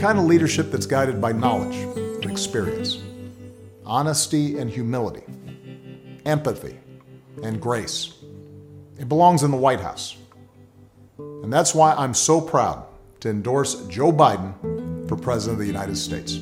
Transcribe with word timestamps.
kind 0.00 0.18
of 0.18 0.24
leadership 0.24 0.70
that's 0.70 0.86
guided 0.86 1.20
by 1.20 1.30
knowledge 1.30 1.76
and 1.76 2.24
experience, 2.24 3.02
honesty 3.84 4.58
and 4.58 4.70
humility, 4.70 5.22
empathy 6.24 6.78
and 7.42 7.60
grace. 7.60 8.14
It 8.98 9.10
belongs 9.10 9.42
in 9.42 9.50
the 9.50 9.58
White 9.58 9.80
House. 9.80 10.16
And 11.18 11.52
that's 11.52 11.74
why 11.74 11.92
I'm 11.92 12.14
so 12.14 12.40
proud 12.40 12.86
to 13.20 13.28
endorse 13.28 13.86
Joe 13.88 14.10
Biden 14.10 15.06
for 15.06 15.16
President 15.16 15.60
of 15.60 15.66
the 15.66 15.66
United 15.66 15.96
States. 15.96 16.40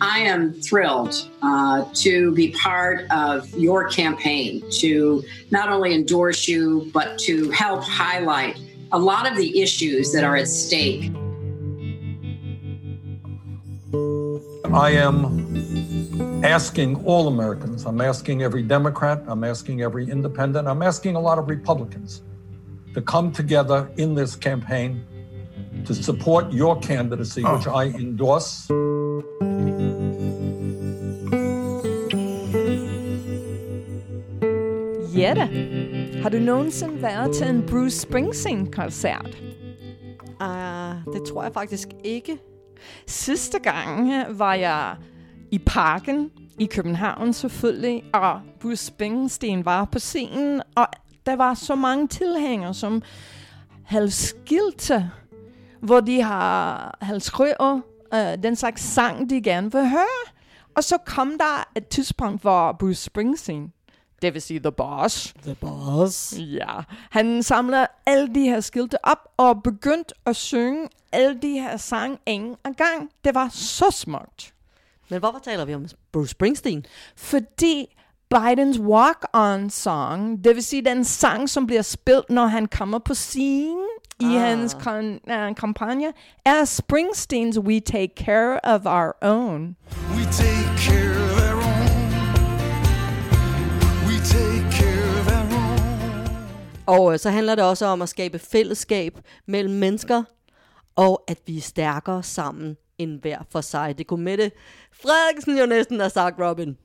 I 0.00 0.20
am 0.20 0.52
thrilled 0.52 1.28
uh, 1.42 1.86
to 1.94 2.32
be 2.34 2.52
part 2.52 3.10
of 3.10 3.50
your 3.58 3.88
campaign 3.88 4.62
to 4.78 5.24
not 5.50 5.70
only 5.70 5.92
endorse 5.92 6.46
you, 6.46 6.88
but 6.94 7.18
to 7.20 7.50
help 7.50 7.82
highlight 7.82 8.60
a 8.92 8.98
lot 8.98 9.30
of 9.30 9.36
the 9.36 9.60
issues 9.60 10.12
that 10.12 10.24
are 10.24 10.36
at 10.36 10.48
stake. 10.48 11.12
I 14.72 14.90
am 14.90 16.44
asking 16.44 17.04
all 17.04 17.28
Americans, 17.28 17.84
I'm 17.84 18.00
asking 18.00 18.42
every 18.42 18.62
Democrat, 18.62 19.22
I'm 19.26 19.44
asking 19.44 19.82
every 19.82 20.08
independent, 20.08 20.68
I'm 20.68 20.82
asking 20.82 21.16
a 21.16 21.20
lot 21.20 21.38
of 21.38 21.48
Republicans 21.48 22.22
to 22.94 23.02
come 23.02 23.32
together 23.32 23.90
in 23.96 24.14
this 24.14 24.36
campaign 24.36 25.04
to 25.84 25.94
support 25.94 26.52
your 26.52 26.78
candidacy, 26.80 27.42
which 27.42 27.66
oh. 27.66 27.74
I 27.74 27.86
endorse. 27.86 28.68
Jette, 35.12 35.97
har 36.22 36.28
du 36.28 36.38
nogensinde 36.38 37.02
været 37.02 37.34
til 37.34 37.46
en 37.46 37.66
Bruce 37.66 38.00
Springsteen-koncert? 38.00 39.36
Uh, 40.40 41.14
det 41.14 41.22
tror 41.28 41.42
jeg 41.42 41.52
faktisk 41.54 41.88
ikke. 42.04 42.38
Sidste 43.06 43.58
gang 43.58 44.12
var 44.38 44.54
jeg 44.54 44.96
i 45.50 45.58
parken 45.58 46.30
i 46.58 46.66
København 46.66 47.32
selvfølgelig, 47.32 48.04
og 48.14 48.40
Bruce 48.60 48.86
Springsteen 48.86 49.64
var 49.64 49.84
på 49.84 49.98
scenen, 49.98 50.62
og 50.76 50.86
der 51.26 51.36
var 51.36 51.54
så 51.54 51.74
mange 51.74 52.08
tilhængere, 52.08 52.74
som 52.74 53.02
havde 53.84 54.10
skilte, 54.10 55.10
hvor 55.80 56.00
de 56.00 56.22
har 56.22 56.98
havde 57.00 57.20
skrevet 57.20 57.82
øh, 58.14 58.42
den 58.42 58.56
slags 58.56 58.82
sang, 58.82 59.30
de 59.30 59.42
gerne 59.42 59.72
vil 59.72 59.88
høre. 59.88 60.32
Og 60.76 60.84
så 60.84 60.96
kom 61.06 61.32
der 61.38 61.68
et 61.76 61.88
tidspunkt, 61.88 62.42
hvor 62.42 62.72
Bruce 62.72 63.04
Springsteen, 63.04 63.72
det 64.22 64.34
vil 64.34 64.42
sige 64.42 64.60
The 64.60 64.72
Boss, 64.72 65.34
The 65.42 65.54
Boss. 65.54 66.34
Ja, 66.38 66.80
han 67.10 67.42
samler 67.42 67.86
alle 68.06 68.34
de 68.34 68.40
her 68.40 68.60
skilte 68.60 69.04
op 69.04 69.18
og 69.36 69.62
begyndte 69.62 70.14
at 70.26 70.36
synge 70.36 70.88
alle 71.12 71.38
de 71.42 71.52
her 71.52 71.76
sange 71.76 72.18
en 72.26 72.56
gang. 72.76 73.10
Det 73.24 73.34
var 73.34 73.48
så 73.52 73.90
smukt. 73.90 74.54
Men 75.10 75.18
hvorfor 75.18 75.38
taler 75.38 75.64
vi 75.64 75.74
om 75.74 75.86
Bruce 76.12 76.30
Springsteen? 76.30 76.84
Fordi 77.16 77.94
Bidens 78.30 78.78
walk-on 78.78 79.70
song, 79.70 80.44
det 80.44 80.54
vil 80.54 80.62
sige 80.62 80.84
den 80.84 81.04
sang, 81.04 81.50
som 81.50 81.66
bliver 81.66 81.82
spillet, 81.82 82.24
når 82.30 82.46
han 82.46 82.66
kommer 82.66 82.98
på 82.98 83.14
scenen 83.14 83.84
i 84.20 84.24
Ah. 84.24 84.40
hans 84.40 84.74
kon- 84.74 85.32
uh, 85.48 85.54
kampagne, 85.56 86.12
er 86.44 86.64
Springsteens 86.64 87.58
We 87.58 87.80
Take 87.80 88.12
Care 88.16 88.60
of 88.64 88.80
Our 88.86 89.16
Own. 89.22 89.76
We 90.16 90.24
take 90.24 90.78
care 90.78 91.17
Og 96.88 97.12
øh, 97.12 97.18
så 97.18 97.30
handler 97.30 97.54
det 97.54 97.64
også 97.64 97.86
om 97.86 98.02
at 98.02 98.08
skabe 98.08 98.38
fællesskab 98.38 99.18
mellem 99.46 99.74
mennesker, 99.74 100.22
og 100.96 101.24
at 101.28 101.38
vi 101.46 101.56
er 101.56 101.60
stærkere 101.60 102.22
sammen 102.22 102.76
end 102.98 103.20
hver 103.20 103.38
for 103.50 103.60
sig. 103.60 103.98
Det 103.98 104.06
kunne 104.06 104.24
Mette 104.24 104.50
Frederiksen 104.92 105.58
jo 105.58 105.66
næsten 105.66 106.00
have 106.00 106.10
sagt, 106.10 106.40
Robin. 106.40 106.76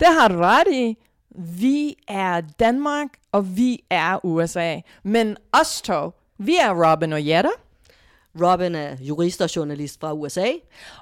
Det 0.00 0.08
har 0.08 0.28
du 0.28 0.38
ret 0.38 0.66
i. 0.72 0.96
Vi 1.34 1.96
er 2.08 2.40
Danmark, 2.40 3.08
og 3.32 3.56
vi 3.56 3.84
er 3.90 4.24
USA. 4.24 4.80
Men 5.02 5.36
os 5.52 5.82
to, 5.82 6.10
vi 6.38 6.56
er 6.56 6.90
Robin 6.90 7.12
og 7.12 7.26
Jette, 7.26 7.50
Robin 8.40 8.74
er 8.74 8.96
jurist 9.00 9.40
og 9.40 9.56
journalist 9.56 10.00
fra 10.00 10.12
USA, 10.12 10.52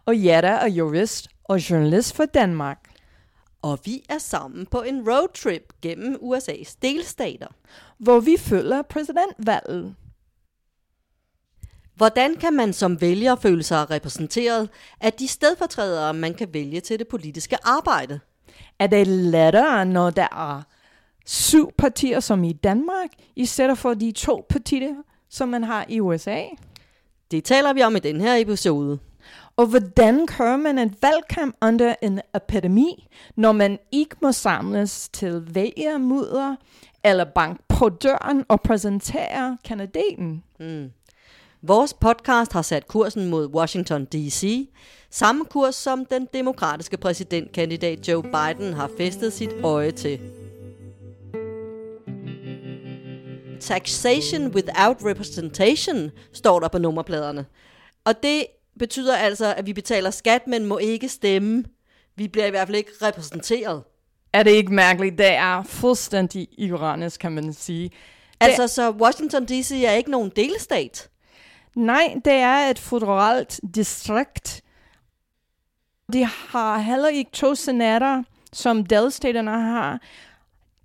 og 0.05 0.25
Jette 0.25 0.49
er 0.49 0.69
jurist 0.69 1.29
og 1.45 1.71
journalist 1.71 2.17
for 2.17 2.25
Danmark. 2.25 2.86
Og 3.67 3.79
vi 3.85 4.03
er 4.09 4.19
sammen 4.19 4.67
på 4.67 4.83
en 4.83 5.11
roadtrip 5.11 5.73
gennem 5.83 6.15
USA's 6.15 6.77
delstater. 6.83 7.47
hvor 7.99 8.21
vi 8.21 8.37
følger 8.39 8.83
præsidentvalget. 8.83 9.95
Hvordan 11.95 12.35
kan 12.37 12.53
man 12.53 12.73
som 12.73 13.01
vælger 13.01 13.37
føle 13.37 13.63
sig 13.63 13.91
repræsenteret 13.91 14.69
af 15.01 15.13
de 15.13 15.29
stedfortrædere, 15.29 16.15
man 16.15 16.35
kan 16.35 16.55
vælge 16.55 16.81
til 16.81 16.99
det 16.99 17.09
politiske 17.09 17.57
arbejde? 17.65 18.21
Er 18.79 18.87
det 18.87 19.07
lettere, 19.07 19.87
når 19.87 20.11
der 20.11 20.29
er 20.33 20.63
syv 21.27 21.73
partier 21.79 22.21
som 22.21 22.45
i 22.45 22.53
Danmark, 22.53 23.11
i 23.37 23.47
stedet 23.47 23.79
for 23.79 23.95
de 23.95 24.13
to 24.13 24.47
partier, 24.49 24.95
som 25.29 25.49
man 25.49 25.65
har 25.65 25.87
i 25.89 26.01
USA? 26.01 26.43
Det 27.31 27.45
taler 27.45 27.73
vi 27.73 27.83
om 27.83 27.97
i 27.97 27.99
den 27.99 28.21
her 28.21 28.35
episode. 28.35 28.99
Og 29.57 29.67
hvordan 29.67 30.27
kører 30.27 30.57
man 30.57 30.79
en 30.79 30.97
valgkamp 31.03 31.57
under 31.63 31.95
en 32.03 32.21
epidemi, 32.35 33.09
når 33.37 33.53
man 33.53 33.79
ikke 33.93 34.17
må 34.23 34.33
samles 34.33 35.09
til 35.09 35.55
vælgermudder 35.55 36.57
eller 37.05 37.25
bank 37.25 37.61
på 37.69 37.89
døren 37.89 38.45
og 38.49 38.61
præsentere 38.61 39.59
kandidaten? 39.65 40.43
Hmm. 40.59 40.91
Vores 41.63 41.95
podcast 41.95 42.53
har 42.53 42.63
sat 42.63 42.87
kursen 42.87 43.31
mod 43.31 43.47
Washington 43.47 44.05
D.C., 44.05 44.69
samme 45.11 45.45
kurs 45.45 45.75
som 45.75 46.05
den 46.05 46.29
demokratiske 46.35 46.97
præsidentkandidat 46.97 48.09
Joe 48.09 48.23
Biden 48.23 48.73
har 48.73 48.91
festet 48.99 49.33
sit 49.33 49.51
øje 49.63 49.91
til. 49.91 50.21
Taxation 53.61 54.47
without 54.47 54.97
representation 55.05 56.11
står 56.33 56.61
der 56.61 56.69
på 56.69 56.79
nummerpladerne. 56.79 57.47
Og 58.05 58.23
det 58.23 58.47
betyder 58.79 59.17
altså, 59.17 59.55
at 59.55 59.67
vi 59.67 59.73
betaler 59.73 60.11
skat, 60.11 60.47
men 60.47 60.67
må 60.67 60.79
ikke 60.79 61.09
stemme. 61.09 61.65
Vi 62.17 62.29
bliver 62.29 62.47
i 62.47 62.51
hvert 62.51 62.69
fald 62.69 62.77
ikke 62.77 62.91
repræsenteret. 63.03 63.83
Er 64.33 64.43
det 64.43 64.51
ikke 64.51 64.75
mærkeligt? 64.75 65.19
Det 65.19 65.27
er 65.27 65.63
fuldstændig 65.63 66.49
ironisk, 66.59 67.21
kan 67.21 67.33
man 67.33 67.53
sige. 67.53 67.91
Altså, 68.41 68.69
så 68.69 68.91
Washington 68.91 69.45
D.C. 69.45 69.83
er 69.87 69.93
ikke 69.93 70.11
nogen 70.11 70.33
delstat. 70.37 71.09
Nej, 71.75 72.17
det 72.25 72.33
er 72.33 72.71
et 72.71 72.79
føderalt 72.79 73.61
distrikt. 73.75 74.63
De 76.13 76.25
har 76.25 76.79
heller 76.79 77.09
ikke 77.09 77.31
to 77.31 77.55
senater, 77.55 78.23
som 78.53 78.87
delstaterne 78.87 79.51
har. 79.51 80.01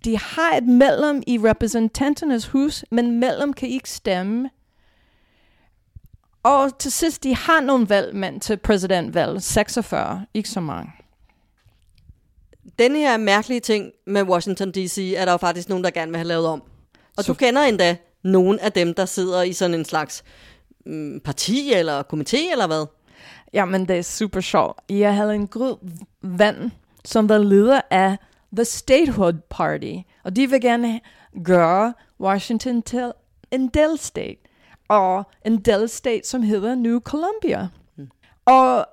De 0.04 0.18
har 0.18 0.56
et 0.56 0.64
medlem 0.64 1.22
i 1.26 1.38
repræsentanternes 1.38 2.46
hus, 2.46 2.84
men 2.90 3.20
medlem 3.20 3.52
kan 3.52 3.68
ikke 3.68 3.90
stemme. 3.90 4.50
Og 6.42 6.78
til 6.78 6.92
sidst, 6.92 7.22
de 7.22 7.36
har 7.36 7.60
nogle 7.60 7.88
valgmænd 7.88 8.40
til 8.40 8.56
præsidentvalg. 8.56 9.42
46, 9.42 10.26
ikke 10.34 10.48
så 10.48 10.60
mange. 10.60 10.92
Denne 12.78 12.98
her 12.98 13.16
mærkelige 13.16 13.60
ting 13.60 13.92
med 14.06 14.22
Washington 14.22 14.70
D.C. 14.72 15.14
er 15.16 15.24
der 15.24 15.32
jo 15.32 15.38
faktisk 15.38 15.68
nogen, 15.68 15.84
der 15.84 15.90
gerne 15.90 16.10
vil 16.10 16.18
have 16.18 16.28
lavet 16.28 16.46
om. 16.46 16.62
Og 17.16 17.26
du 17.26 17.34
kender 17.34 17.62
endda 17.62 17.96
nogle 18.24 18.62
af 18.62 18.72
dem, 18.72 18.94
der 18.94 19.04
sidder 19.04 19.42
i 19.42 19.52
sådan 19.52 19.74
en 19.74 19.84
slags 19.84 20.24
mm, 20.86 21.20
parti 21.20 21.72
eller 21.72 22.02
komité 22.02 22.52
eller 22.52 22.66
hvad? 22.66 22.86
Jamen, 23.52 23.88
det 23.88 23.98
er 23.98 24.02
super 24.02 24.40
sjovt. 24.40 24.78
Jeg 24.88 25.16
havde 25.16 25.34
en 25.34 25.46
god 25.46 25.76
ven, 26.22 26.72
som 27.04 27.28
var 27.28 27.38
leder 27.38 27.80
af 27.90 28.16
The 28.56 28.64
Statehood 28.64 29.34
Party. 29.50 29.94
Og 30.24 30.36
de 30.36 30.50
vil 30.50 30.60
gerne 30.60 31.00
gøre 31.44 31.94
Washington 32.20 32.82
til 32.82 33.12
en 33.50 33.68
delstat. 33.68 34.36
Og 34.92 35.24
en 35.46 35.56
delstat, 35.56 36.26
som 36.26 36.42
hedder 36.42 36.74
New 36.74 37.00
Columbia. 37.00 37.68
Og 38.44 38.86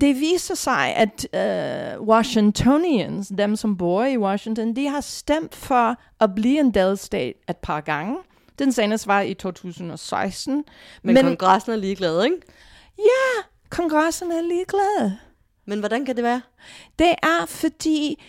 det 0.00 0.20
viser 0.20 0.54
sig, 0.54 0.94
at 0.96 1.26
uh, 1.32 2.08
Washingtonians, 2.08 3.32
dem 3.38 3.56
som 3.56 3.76
bor 3.76 4.04
i 4.04 4.18
Washington, 4.18 4.76
de 4.76 4.88
har 4.88 5.00
stemt 5.00 5.54
for 5.54 5.96
at 6.20 6.34
blive 6.34 6.60
en 6.60 6.70
delstat 6.70 7.34
et 7.48 7.56
par 7.56 7.80
gange. 7.80 8.16
Den 8.58 8.72
seneste 8.72 9.08
var 9.08 9.20
i 9.20 9.34
2016. 9.34 10.64
Men, 11.02 11.14
Men 11.14 11.24
kongressen 11.24 11.72
er 11.72 11.76
ligeglad, 11.76 12.24
ikke? 12.24 12.36
Ja, 12.98 13.42
kongressen 13.70 14.32
er 14.32 14.42
ligeglad. 14.42 15.12
Men 15.66 15.78
hvordan 15.78 16.04
kan 16.04 16.16
det 16.16 16.24
være? 16.24 16.42
Det 16.98 17.14
er 17.22 17.46
fordi 17.46 18.22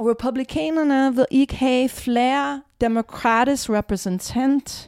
republikanerne 0.00 1.16
vil 1.16 1.26
ikke 1.30 1.56
have 1.56 1.88
flere 1.88 2.62
demokratisk 2.80 3.70
repræsentant 3.70 4.87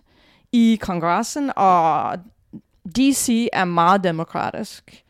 i 0.53 0.79
kongressen, 0.81 1.53
og 1.57 2.19
DC 2.97 3.49
er 3.53 3.65
meget 3.65 4.05
demokratisk. 4.05 5.05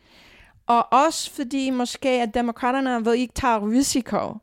Og 0.66 0.92
også 0.92 1.30
fordi 1.30 1.70
måske 1.70 2.08
at 2.08 2.34
demokraterne 2.34 3.04
vil 3.04 3.18
ikke 3.18 3.34
tage 3.34 3.58
risiko. 3.58 4.36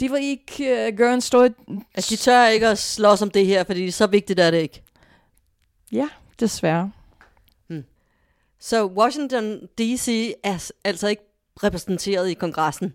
De 0.00 0.10
vil 0.10 0.22
ikke 0.22 0.88
uh, 0.88 0.96
gøre 0.96 1.14
en 1.14 1.20
stor... 1.20 1.48
Altså, 1.94 2.10
de 2.10 2.16
tør 2.16 2.46
ikke 2.46 2.66
at 2.66 2.78
slås 2.78 3.22
om 3.22 3.30
det 3.30 3.46
her, 3.46 3.64
fordi 3.64 3.90
så 3.90 4.06
vigtigt 4.06 4.40
er 4.40 4.50
det 4.50 4.58
ikke. 4.58 4.82
Ja, 5.92 6.08
desværre. 6.40 6.90
Så 8.60 8.86
Washington 8.86 9.66
D.C. 9.78 10.32
er 10.42 10.70
altså 10.84 11.08
ikke 11.08 11.22
repræsenteret 11.62 12.28
i 12.28 12.34
kongressen. 12.34 12.94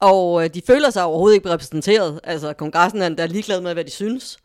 Og 0.00 0.44
øh, 0.44 0.54
de 0.54 0.62
føler 0.66 0.90
sig 0.90 1.04
overhovedet 1.04 1.34
ikke 1.34 1.50
repræsenteret. 1.50 2.20
Altså, 2.24 2.52
kongressen 2.52 3.02
er 3.02 3.06
endda 3.06 3.26
ligeglad 3.26 3.60
med, 3.60 3.74
hvad 3.74 3.84
de 3.84 3.90
synes. 3.90 4.38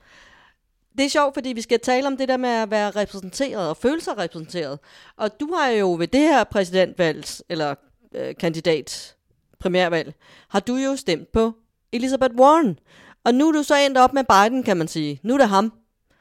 Det 0.97 1.05
er 1.05 1.09
sjovt, 1.09 1.33
fordi 1.33 1.49
vi 1.49 1.61
skal 1.61 1.79
tale 1.79 2.07
om 2.07 2.17
det 2.17 2.27
der 2.27 2.37
med 2.37 2.49
at 2.49 2.71
være 2.71 2.91
repræsenteret 2.91 3.69
og 3.69 3.77
føle 3.77 4.01
sig 4.01 4.17
repræsenteret. 4.17 4.79
Og 5.17 5.39
du 5.39 5.53
har 5.53 5.69
jo 5.69 5.95
ved 5.99 6.07
det 6.07 6.21
her 6.21 6.43
præsidentvalg, 6.43 7.25
eller 7.49 7.75
øh, 8.15 8.35
kandidat, 8.39 9.15
primærvalg, 9.59 10.13
har 10.49 10.59
du 10.59 10.75
jo 10.75 10.95
stemt 10.95 11.31
på 11.31 11.53
Elizabeth 11.91 12.35
Warren. 12.35 12.79
Og 13.23 13.33
nu 13.33 13.47
er 13.47 13.51
du 13.51 13.63
så 13.63 13.75
endt 13.75 13.97
op 13.97 14.13
med 14.13 14.23
Biden, 14.23 14.63
kan 14.63 14.77
man 14.77 14.87
sige. 14.87 15.19
Nu 15.23 15.33
er 15.33 15.37
det 15.37 15.49
ham. 15.49 15.73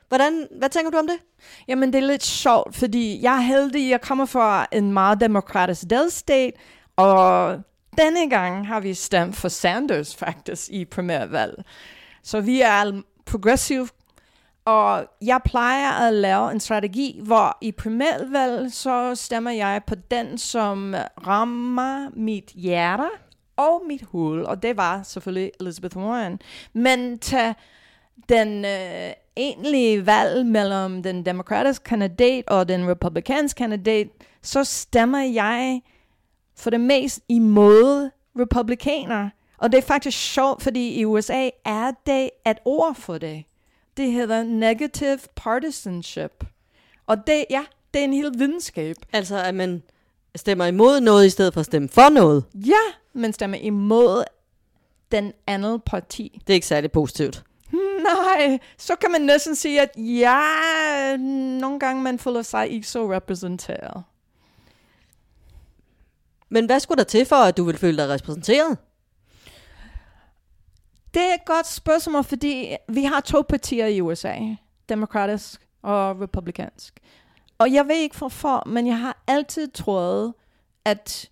Hvordan, 0.09 0.49
hvad 0.59 0.69
tænker 0.69 0.91
du 0.91 0.99
om 0.99 1.06
det? 1.06 1.19
Jamen, 1.69 1.93
det 1.93 2.03
er 2.03 2.06
lidt 2.06 2.25
sjovt, 2.25 2.76
fordi 2.76 3.23
jeg 3.23 3.37
er 3.37 3.41
heldig, 3.41 3.91
jeg 3.91 4.00
kommer 4.00 4.26
fra 4.26 4.67
en 4.73 4.93
meget 4.93 5.20
demokratisk 5.20 5.82
delstat, 5.91 6.55
og 6.97 7.56
denne 7.99 8.31
gang 8.31 8.67
har 8.67 8.81
vi 8.81 8.94
stemt 8.94 9.37
for 9.37 9.49
Sanders 9.49 10.17
faktisk 10.17 10.69
i 10.70 10.85
primærvalg. 10.85 11.65
Så 12.23 12.41
vi 12.41 12.61
er 12.61 13.03
progressive, 13.26 13.88
og 14.69 15.06
jeg 15.23 15.41
plejer 15.44 15.91
at 15.91 16.15
lave 16.15 16.53
en 16.53 16.61
strategi, 16.61 17.20
hvor 17.25 17.59
i 17.61 17.73
primærvalg, 17.73 18.73
så 18.73 19.15
stemmer 19.15 19.50
jeg 19.50 19.82
på 19.87 19.94
den, 19.94 20.38
som 20.38 20.94
rammer 21.26 22.11
mit 22.12 22.53
hjerte 22.55 23.09
og 23.56 23.82
mit 23.87 24.03
hoved, 24.03 24.43
og 24.44 24.62
det 24.62 24.76
var 24.76 25.03
selvfølgelig 25.03 25.53
Elizabeth 25.61 25.97
Warren. 25.97 26.41
Men 26.73 27.19
til 27.19 27.55
den 28.29 28.65
øh, 28.65 29.12
egentlige 29.37 30.06
valg 30.06 30.47
mellem 30.47 31.03
den 31.03 31.26
demokratiske 31.26 31.85
kandidat 31.85 32.44
og 32.49 32.69
den 32.69 32.91
republikanske 32.91 33.59
kandidat, 33.59 34.09
så 34.43 34.65
stemmer 34.65 35.23
jeg 35.23 35.82
for 36.56 36.70
det 36.70 36.81
mest 36.81 37.20
imod 37.29 38.11
republikaner. 38.38 39.31
Og 39.59 39.73
det 39.73 39.79
er 39.79 39.82
faktisk 39.82 40.19
sjovt, 40.19 40.62
fordi 40.62 41.00
i 41.00 41.05
USA 41.05 41.50
er 41.65 41.93
det 42.06 42.31
et 42.47 42.59
ord 42.65 42.94
for 42.94 43.19
det. 43.19 43.44
Det 43.98 44.12
hedder 44.12 44.42
negative 44.42 45.18
partisanship. 45.36 46.44
Og 47.06 47.26
det, 47.26 47.44
ja, 47.50 47.64
det 47.94 48.00
er 48.00 48.04
en 48.04 48.12
hel 48.12 48.38
videnskab. 48.38 48.96
Altså, 49.12 49.42
at 49.42 49.54
man 49.54 49.82
stemmer 50.36 50.64
imod 50.66 51.00
noget, 51.00 51.26
i 51.26 51.30
stedet 51.30 51.54
for 51.54 51.60
at 51.60 51.66
stemme 51.66 51.88
for 51.88 52.08
noget. 52.08 52.44
Ja, 52.54 52.94
man 53.12 53.32
stemmer 53.32 53.56
imod 53.56 54.24
den 55.12 55.32
anden 55.46 55.80
parti. 55.80 56.40
Det 56.46 56.52
er 56.52 56.54
ikke 56.54 56.66
særlig 56.66 56.92
positivt. 56.92 57.44
Nej, 58.02 58.58
så 58.78 58.96
kan 58.96 59.10
man 59.10 59.20
næsten 59.20 59.56
sige, 59.56 59.80
at 59.80 59.90
ja, 59.96 61.16
nogle 61.60 61.80
gange 61.80 62.02
man 62.02 62.18
føler 62.18 62.42
sig 62.42 62.68
ikke 62.68 62.88
så 62.88 63.12
repræsenteret. 63.12 64.02
Men 66.48 66.66
hvad 66.66 66.80
skulle 66.80 66.98
der 66.98 67.04
til 67.04 67.26
for, 67.26 67.36
at 67.36 67.56
du 67.56 67.64
vil 67.64 67.78
føle 67.78 68.02
dig 68.02 68.08
repræsenteret? 68.08 68.78
Det 71.19 71.26
er 71.31 71.35
et 71.35 71.44
godt 71.44 71.67
spørgsmål, 71.67 72.25
fordi 72.25 72.76
vi 72.88 73.05
har 73.05 73.20
to 73.20 73.43
partier 73.43 73.87
i 73.87 74.00
USA, 74.00 74.35
demokratisk 74.88 75.67
og 75.82 76.20
republikansk. 76.20 76.94
Og 77.59 77.73
jeg 77.73 77.88
ved 77.88 77.97
ikke 77.97 78.19
hvorfor, 78.19 78.62
men 78.69 78.87
jeg 78.87 78.99
har 78.99 79.23
altid 79.26 79.69
troet, 79.69 80.35
at 80.85 81.31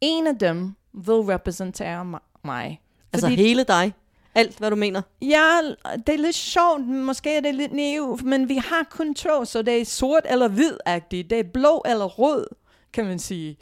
en 0.00 0.26
af 0.26 0.38
dem 0.38 0.74
vil 0.92 1.14
repræsentere 1.14 2.02
mi- 2.14 2.40
mig. 2.44 2.80
Altså 3.12 3.26
Fordi- 3.26 3.42
hele 3.42 3.64
dig? 3.64 3.92
Alt, 4.34 4.58
hvad 4.58 4.70
du 4.70 4.76
mener? 4.76 5.02
Ja, 5.22 5.60
det 6.06 6.14
er 6.14 6.18
lidt 6.18 6.36
sjovt. 6.36 6.86
Måske 6.86 7.36
er 7.36 7.40
det 7.40 7.54
lidt 7.54 7.72
naiv, 7.72 8.18
men 8.24 8.48
vi 8.48 8.56
har 8.56 8.86
kun 8.90 9.14
to, 9.14 9.44
så 9.44 9.62
det 9.62 9.80
er 9.80 9.84
sort 9.84 10.22
eller 10.28 10.48
hvid-agtigt. 10.48 11.30
Det 11.30 11.38
er 11.40 11.44
blå 11.54 11.82
eller 11.86 12.04
rød, 12.04 12.46
kan 12.92 13.04
man 13.04 13.18
sige. 13.18 13.56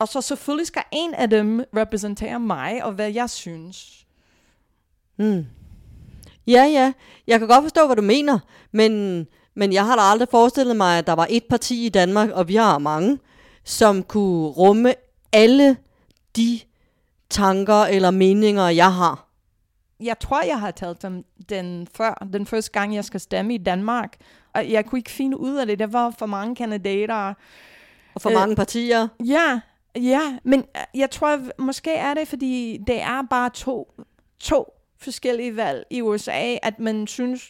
Og 0.00 0.08
så 0.08 0.20
selvfølgelig 0.20 0.66
skal 0.66 0.82
en 0.92 1.14
af 1.14 1.30
dem 1.30 1.64
repræsentere 1.76 2.40
mig, 2.40 2.84
og 2.84 2.92
hvad 2.92 3.10
jeg 3.12 3.30
synes. 3.30 3.98
Hmm. 5.16 5.46
Ja, 6.46 6.64
ja. 6.64 6.92
Jeg 7.26 7.38
kan 7.38 7.48
godt 7.48 7.64
forstå, 7.64 7.86
hvad 7.86 7.96
du 7.96 8.02
mener, 8.02 8.38
men, 8.72 9.26
men 9.54 9.72
jeg 9.72 9.86
har 9.86 9.96
da 9.96 10.02
aldrig 10.02 10.28
forestillet 10.30 10.76
mig, 10.76 10.98
at 10.98 11.06
der 11.06 11.12
var 11.12 11.26
et 11.30 11.44
parti 11.50 11.86
i 11.86 11.88
Danmark, 11.88 12.30
og 12.30 12.48
vi 12.48 12.54
har 12.54 12.78
mange, 12.78 13.18
som 13.64 14.02
kunne 14.02 14.46
rumme 14.48 14.94
alle 15.32 15.76
de 16.36 16.60
tanker 17.30 17.74
eller 17.84 18.10
meninger, 18.10 18.68
jeg 18.68 18.94
har. 18.94 19.28
Jeg 20.00 20.18
tror, 20.18 20.42
jeg 20.42 20.60
har 20.60 20.70
talt 20.70 21.02
dem 21.02 21.24
den 21.48 21.88
før, 21.94 22.26
den 22.32 22.46
første 22.46 22.70
gang, 22.70 22.94
jeg 22.94 23.04
skal 23.04 23.20
stemme 23.20 23.54
i 23.54 23.58
Danmark. 23.58 24.16
Og 24.54 24.70
jeg 24.70 24.86
kunne 24.86 24.98
ikke 24.98 25.10
finde 25.10 25.36
ud 25.40 25.56
af 25.56 25.66
det. 25.66 25.78
Der 25.78 25.86
var 25.86 26.14
for 26.18 26.26
mange 26.26 26.54
kandidater. 26.54 27.34
Og 28.14 28.22
for 28.22 28.30
Øh, 28.30 28.34
mange 28.34 28.56
partier. 28.56 29.08
Ja, 29.24 29.60
ja, 29.96 30.38
men 30.44 30.64
jeg 30.94 31.10
tror, 31.10 31.38
måske 31.58 31.90
er 31.90 32.14
det, 32.14 32.28
fordi 32.28 32.78
det 32.86 33.02
er 33.02 33.22
bare 33.30 33.50
to, 33.50 33.92
to 34.40 34.74
forskellige 35.04 35.56
valg 35.56 35.84
i 35.90 36.02
USA, 36.02 36.56
at 36.62 36.78
man 36.78 37.06
synes, 37.06 37.42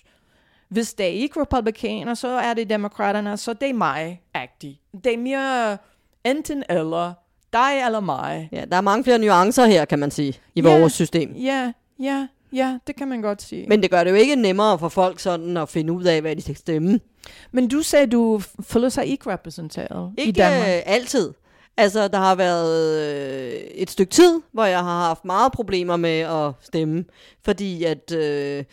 hvis 0.69 0.95
det 0.95 1.07
er 1.07 1.11
ikke 1.11 1.41
republikaner, 1.41 2.15
så 2.15 2.29
er 2.29 2.55
det 2.55 2.71
demokraterne, 2.71 3.37
så 3.37 3.53
det 3.53 3.71
er 3.71 3.75
mig-agtigt. 3.75 4.79
Det 5.05 5.15
er 5.15 5.19
mere 5.19 5.79
enten 6.25 6.65
eller, 6.69 7.13
dig 7.53 7.83
eller 7.87 8.01
mig. 8.01 8.49
Ja, 8.53 8.65
der 8.71 8.77
er 8.77 8.81
mange 8.81 9.05
flere 9.05 9.19
nuancer 9.19 9.67
her, 9.67 9.85
kan 9.85 9.99
man 9.99 10.11
sige, 10.11 10.35
i 10.55 10.63
Ja. 10.63 10.79
vores 10.79 10.93
system. 10.93 11.33
Ja, 11.35 11.73
ja, 11.99 12.29
ja, 12.53 12.79
det 12.87 12.97
kan 12.97 13.09
man 13.09 13.23
godt 13.23 13.43
sige. 13.43 13.67
Men, 13.69 13.83
det 13.83 13.91
gør 13.91 14.05
det 14.05 14.11
jo 14.11 14.17
ikke 14.17 14.37
nemmere 14.37 14.79
for 14.79 14.89
folk 14.89 15.21
sådan 15.21 15.57
at 15.57 15.69
finde 15.69 15.93
ud 15.93 16.05
af, 16.05 16.21
hvad 16.21 16.37
de 16.37 16.43
skal 16.43 16.57
stemme. 16.57 17.01
men 17.53 17.69
du 17.69 17.83
sagde, 17.83 18.07
du 18.07 18.41
føler 18.63 18.89
sig 18.89 19.07
ikke 19.07 19.31
repræsenteret 19.31 20.13
i 20.19 20.21
Ikke 20.21 20.33
Danmark. 20.41 20.69
øh, 20.69 20.83
altid. 20.87 21.33
Altså, 21.77 22.09
der 22.09 22.19
har 22.19 22.35
været 22.35 23.01
øh, 23.01 23.61
et 23.75 23.91
stykke 23.91 24.11
tid, 24.11 24.41
hvor 24.53 24.65
jeg 24.65 24.79
har 24.79 25.07
haft 25.07 25.25
meget 25.25 25.53
problemer 25.53 25.97
med 25.97 26.19
at 26.19 26.53
stemme, 26.61 27.05
fordi 27.45 27.85
at 27.85 28.13
øh, 28.13 28.65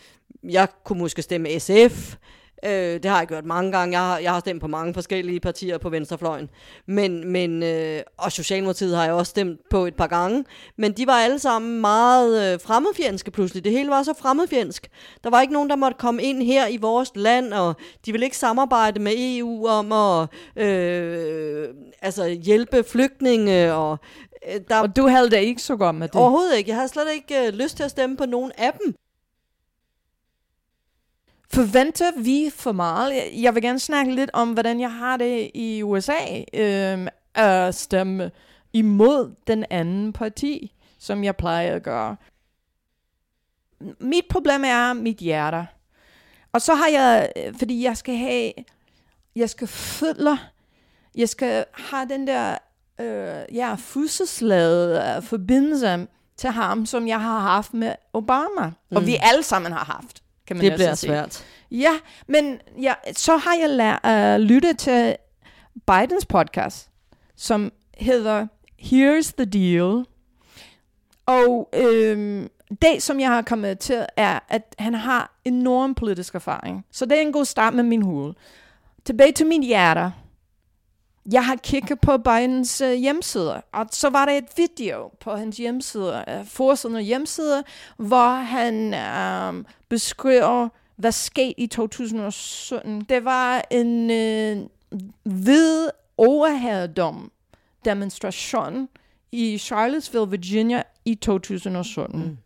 jeg 0.42 0.68
kunne 0.84 0.98
måske 0.98 1.22
stemme 1.22 1.60
SF. 1.60 2.16
Øh, 2.64 2.72
det 2.72 3.04
har 3.04 3.18
jeg 3.18 3.28
gjort 3.28 3.44
mange 3.44 3.72
gange. 3.72 3.98
Jeg 3.98 4.06
har, 4.06 4.18
jeg 4.18 4.32
har 4.32 4.40
stemt 4.40 4.60
på 4.60 4.66
mange 4.66 4.94
forskellige 4.94 5.40
partier 5.40 5.78
på 5.78 5.88
venstrefløjen. 5.88 6.50
Men, 6.86 7.32
men, 7.32 7.62
øh, 7.62 8.00
og 8.16 8.32
Socialdemokratiet 8.32 8.96
har 8.96 9.04
jeg 9.04 9.12
også 9.12 9.30
stemt 9.30 9.60
på 9.70 9.86
et 9.86 9.94
par 9.94 10.06
gange. 10.06 10.44
Men 10.76 10.92
de 10.92 11.06
var 11.06 11.12
alle 11.12 11.38
sammen 11.38 11.80
meget 11.80 12.52
øh, 12.52 12.60
fremmedfjendske 12.60 13.30
pludselig. 13.30 13.64
Det 13.64 13.72
hele 13.72 13.90
var 13.90 14.02
så 14.02 14.14
fremmedfjendsk. 14.18 14.88
Der 15.24 15.30
var 15.30 15.40
ikke 15.40 15.52
nogen, 15.52 15.70
der 15.70 15.76
måtte 15.76 15.96
komme 15.98 16.22
ind 16.22 16.42
her 16.42 16.66
i 16.66 16.76
vores 16.76 17.12
land, 17.14 17.52
og 17.52 17.74
de 18.06 18.12
ville 18.12 18.24
ikke 18.24 18.36
samarbejde 18.38 19.00
med 19.00 19.12
EU 19.16 19.66
om 19.66 19.92
at 19.92 20.28
øh, 20.64 21.68
altså 22.02 22.28
hjælpe 22.28 22.84
flygtninge. 22.88 23.74
Og, 23.74 23.98
øh, 24.48 24.60
der, 24.68 24.80
Og 24.80 24.96
du 24.96 25.06
havde 25.06 25.30
det 25.30 25.38
ikke 25.38 25.62
så 25.62 25.76
godt 25.76 25.96
med 25.96 26.08
det. 26.08 26.16
Overhovedet 26.16 26.56
ikke. 26.58 26.68
Jeg 26.70 26.76
havde 26.76 26.88
slet 26.88 27.06
ikke 27.14 27.46
øh, 27.46 27.52
lyst 27.52 27.76
til 27.76 27.84
at 27.84 27.90
stemme 27.90 28.16
på 28.16 28.26
nogen 28.26 28.52
af 28.58 28.72
dem. 28.72 28.94
Forventer 31.54 32.10
vi 32.22 32.50
for 32.54 32.72
meget? 32.72 33.14
Jeg- 33.42 33.54
vil 33.54 33.62
gerne 33.62 33.78
snakke 33.78 34.14
lidt 34.14 34.30
om, 34.32 34.52
hvordan 34.52 34.80
jeg 34.80 34.92
har 34.92 35.16
det 35.16 35.50
i 35.54 35.82
USA 35.82 36.42
øhm, 36.54 37.08
at 37.34 37.74
stemme 37.74 38.30
imod 38.72 39.34
den 39.46 39.64
anden 39.70 40.12
parti, 40.12 40.72
som 40.98 41.24
jeg 41.24 41.36
plejer 41.36 41.74
at 41.76 41.82
gøre. 41.82 42.16
Mit 44.00 44.24
problem 44.30 44.64
er 44.64 44.92
mit 44.92 45.16
hjerte. 45.16 45.66
Og 46.52 46.60
så 46.60 46.74
har 46.74 46.88
jeg, 46.88 47.32
øh, 47.36 47.54
fordi 47.58 47.82
jeg 47.84 47.96
skal 47.96 48.16
have, 48.16 48.52
jeg 49.36 49.50
skal 49.50 49.66
føle, 49.68 50.38
jeg 51.14 51.28
skal 51.28 51.64
have 51.72 52.08
den 52.08 52.26
der 52.26 52.58
øh, 53.00 53.56
ja, 53.56 53.74
fødselslade 53.78 55.14
øh, 55.16 55.22
forbindelse 55.22 56.06
til 56.36 56.50
ham, 56.50 56.86
som 56.86 57.08
jeg 57.08 57.20
har 57.20 57.38
haft 57.40 57.74
med 57.74 57.94
Obama. 58.12 58.66
Mm. 58.90 58.96
Og 58.96 59.06
vi 59.06 59.16
alle 59.20 59.42
sammen 59.42 59.72
har 59.72 59.84
haft, 59.84 60.22
kan 60.50 60.56
man 60.56 60.64
Det 60.64 60.70
næsten 60.70 60.84
bliver 60.86 60.94
sige. 60.94 61.10
svært. 61.10 61.44
Ja, 61.70 61.92
men 62.26 62.60
ja, 62.82 62.94
så 63.16 63.36
har 63.36 63.54
jeg 63.54 63.70
lært 63.70 64.36
uh, 64.36 64.40
lyttet 64.40 64.78
til 64.78 65.16
Bidens 65.86 66.26
podcast, 66.26 66.90
som 67.36 67.72
hedder 67.98 68.46
Here's 68.82 69.32
the 69.38 69.44
Deal. 69.44 70.04
Og 71.26 71.68
øhm, 71.74 72.48
det, 72.82 73.02
som 73.02 73.20
jeg 73.20 73.28
har 73.28 73.42
kommet 73.42 73.78
til, 73.78 74.06
er, 74.16 74.38
at 74.48 74.74
han 74.78 74.94
har 74.94 75.40
enorm 75.44 75.94
politisk 75.94 76.34
erfaring. 76.34 76.84
Så 76.90 77.04
det 77.06 77.16
er 77.18 77.22
en 77.22 77.32
god 77.32 77.44
start 77.44 77.74
med 77.74 77.82
min 77.84 78.02
hoved. 78.02 78.34
Tilbage 79.04 79.32
til 79.32 79.46
min 79.46 79.62
hjerte. 79.62 80.12
Jeg 81.32 81.46
har 81.46 81.56
kigget 81.56 82.00
på 82.00 82.18
Bidens 82.18 82.80
øh, 82.80 82.92
hjemmeside, 82.92 83.62
og 83.72 83.86
så 83.90 84.10
var 84.10 84.24
der 84.24 84.32
et 84.32 84.48
video 84.56 85.10
på 85.20 85.36
hans 85.36 85.56
hjemmeside, 85.56 86.24
øh, 86.28 86.46
forsiden 86.46 86.96
af 86.96 87.04
hjemmeside, 87.04 87.64
hvor 87.96 88.30
han 88.34 88.94
øh, 88.94 89.64
beskriver, 89.88 90.68
hvad 90.96 91.12
skete 91.12 91.60
i 91.60 91.66
2017. 91.66 93.00
Det 93.00 93.24
var 93.24 93.64
en 93.70 94.10
øh, 94.10 94.66
hvid 95.22 95.88
overherredom 96.16 97.32
demonstration 97.84 98.88
i 99.32 99.58
Charlottesville, 99.58 100.30
Virginia 100.30 100.82
i 101.04 101.14
2017. 101.14 102.20
Mm. 102.20 102.38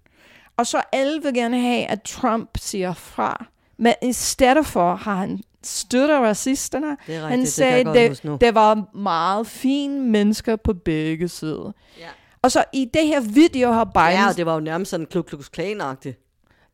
Og 0.56 0.66
så 0.66 0.82
alle 0.92 1.22
vil 1.22 1.34
gerne 1.34 1.60
have, 1.60 1.86
at 1.86 2.02
Trump 2.02 2.50
siger 2.56 2.92
fra. 2.92 3.46
Men 3.76 3.94
i 4.02 4.12
stedet 4.12 4.66
for 4.66 4.94
har 4.94 5.14
han 5.14 5.40
støtter 5.66 6.18
racisterne. 6.20 6.86
Det 6.86 6.98
rigtigt, 7.08 7.22
han 7.22 7.46
sagde, 7.46 7.84
godt 7.84 7.96
det, 8.22 8.40
det 8.40 8.54
var 8.54 8.96
meget 8.96 9.46
fine 9.46 10.00
mennesker 10.00 10.56
på 10.56 10.72
begge 10.72 11.28
sider. 11.28 11.72
Ja. 11.98 12.06
Og 12.42 12.52
så 12.52 12.64
i 12.72 12.90
det 12.94 13.06
her 13.06 13.20
video 13.20 13.72
har 13.72 13.84
Biden, 13.84 14.20
Ja, 14.26 14.28
det, 14.36 14.46
var 14.46 14.54
jo 14.54 14.60
nærmest 14.60 14.90
sådan 14.90 15.06
Klux 15.06 15.24
Klux 15.26 15.46
Klan-agtigt. 15.58 16.20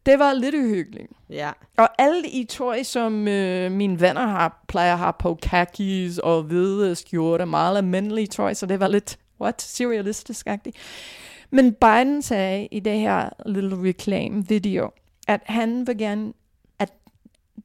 det 0.07 0.19
var 0.19 0.33
lidt 0.33 0.55
uhyggeligt. 0.55 1.07
Ja. 1.31 1.51
Og 1.79 1.89
alle 1.99 2.29
i 2.29 2.45
tøj, 2.45 2.83
som 2.83 3.29
øh, 3.29 3.73
mine 3.73 4.01
venner 4.01 4.27
har, 4.27 4.65
plejer 4.69 4.93
at 4.93 4.99
have 4.99 5.13
på 5.19 5.39
khakis 5.43 6.19
og 6.19 6.43
hvide 6.43 6.95
skjorte, 6.95 7.47
meget 7.47 7.77
almindelige 7.77 8.27
tøj, 8.27 8.55
så 8.55 8.67
det 8.67 8.81
var 8.81 8.89
lidt, 8.89 9.19
what, 9.41 9.63
surrealistisk-agtigt. 9.63 10.77
Men 11.51 11.75
Biden 11.75 12.23
sagde 12.23 12.69
i 12.71 12.81
det 12.81 12.99
her 12.99 13.29
lille 13.47 13.89
reklame-video, 13.89 14.91
at 15.29 15.41
han 15.47 15.87
vil 15.87 15.99
gerne, 15.99 16.33
at 16.79 16.93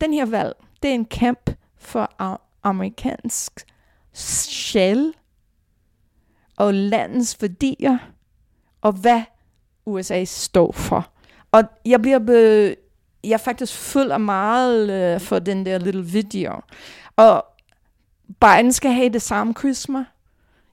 den 0.02 0.14
her 0.14 0.26
valg, 0.26 0.54
det 0.86 0.92
er 0.92 0.96
en 0.96 1.06
kamp 1.06 1.50
for 1.78 2.12
amerikansk 2.64 3.66
sjæl 4.14 5.14
og 6.58 6.74
landets 6.74 7.42
værdier, 7.42 7.98
og 8.82 8.92
hvad 8.92 9.22
USA 9.86 10.24
står 10.24 10.72
for. 10.72 11.12
Og 11.52 11.64
jeg 11.86 12.02
bliver 12.02 12.20
be, 12.20 12.76
jeg 13.24 13.40
faktisk 13.40 13.74
føler 13.74 14.18
meget 14.18 14.92
øh, 14.92 15.22
for 15.22 15.40
den 15.40 15.66
der 15.66 15.78
lille 15.78 16.06
video. 16.06 16.62
Og 17.16 17.46
Biden 18.42 18.74
skal 18.74 18.92
have 18.92 19.10
det 19.10 19.22
samme 19.22 19.54
karisma 19.54 20.06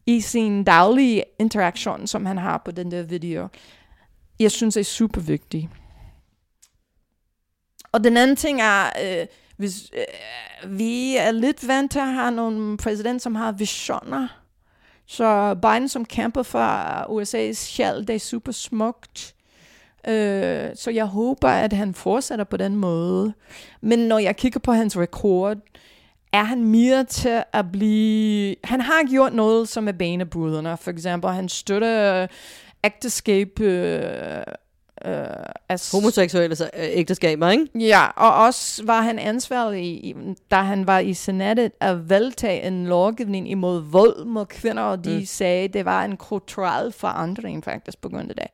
i 0.07 0.21
sin 0.21 0.65
daglige 0.65 1.25
interaktion, 1.39 2.07
som 2.07 2.27
han 2.27 2.39
har 2.39 2.63
på 2.65 2.71
den 2.71 2.91
der 2.91 3.03
video. 3.03 3.49
Jeg 4.41 4.51
synes, 4.51 4.75
det 4.75 4.81
er 4.81 4.85
super 4.85 5.21
vigtigt. 5.21 5.69
Og 7.93 8.05
den 8.05 8.17
anden 8.17 8.37
ting 8.37 8.61
er, 8.61 8.85
øh, 9.05 9.27
hvis, 9.63 9.91
øh, 9.97 10.79
vi 10.79 11.17
er 11.17 11.31
lidt 11.31 11.69
vant 11.69 11.93
til 11.93 11.99
at 11.99 12.13
have 12.13 12.31
nogle 12.31 12.77
præsident, 12.77 13.23
som 13.23 13.35
har 13.35 13.53
visioner. 13.53 14.29
Så 15.07 15.55
Biden, 15.63 15.89
som 15.89 16.05
kæmper 16.05 16.43
for 16.43 17.21
USA's 17.21 17.53
sjæl, 17.53 18.07
det 18.07 18.15
er 18.15 18.19
super 18.19 18.53
smukt. 18.53 19.35
Øh, 20.09 20.71
så 20.75 20.91
jeg 20.95 21.05
håber, 21.05 21.49
at 21.49 21.73
han 21.73 21.95
fortsætter 21.95 22.45
på 22.45 22.57
den 22.57 22.77
måde. 22.77 23.33
Men 23.81 23.99
når 23.99 24.19
jeg 24.19 24.37
kigger 24.37 24.61
på 24.61 24.73
hans 24.73 24.99
rekord, 24.99 25.57
er 26.33 26.45
han 26.45 26.65
mere 26.65 27.05
til 27.05 27.43
at 27.53 27.73
blive... 27.73 28.57
Han 28.65 28.81
har 28.81 29.11
gjort 29.11 29.35
noget, 29.35 29.69
som 29.69 29.89
er 29.89 29.93
banebrydende. 29.93 30.77
For 30.77 30.91
eksempel, 30.91 31.31
han 31.31 31.49
støtter 31.49 32.27
ægteskab... 32.85 33.61
Øh, 33.61 34.43
øh, 35.05 35.27
as, 35.69 35.91
Homoseksuelle 35.91 36.57
så- 36.57 36.71
øh, 36.75 36.85
ægteskaber, 36.85 37.49
ikke? 37.51 37.69
Ja, 37.79 38.07
og 38.17 38.35
også 38.45 38.85
var 38.85 39.01
han 39.03 39.19
ansvarlig, 39.19 39.85
i- 40.05 40.15
da 40.51 40.57
han 40.57 40.87
var 40.87 40.99
i 40.99 41.15
senatet, 41.15 41.73
at 41.81 42.09
vedtage 42.11 42.63
en 42.67 42.87
lovgivning 42.87 43.51
imod 43.51 43.81
vold 43.81 44.25
mod 44.25 44.47
kvinder, 44.47 44.83
og 44.83 45.05
de 45.05 45.19
Mm. 45.19 45.25
sagde, 45.25 45.69
det 45.69 45.85
var 45.85 46.05
en 46.05 46.17
kulturel 46.17 46.93
forandring 46.93 47.65
faktisk 47.65 48.01
på 48.01 48.09
grund 48.09 48.31
af 48.31 48.37
det. 48.37 48.47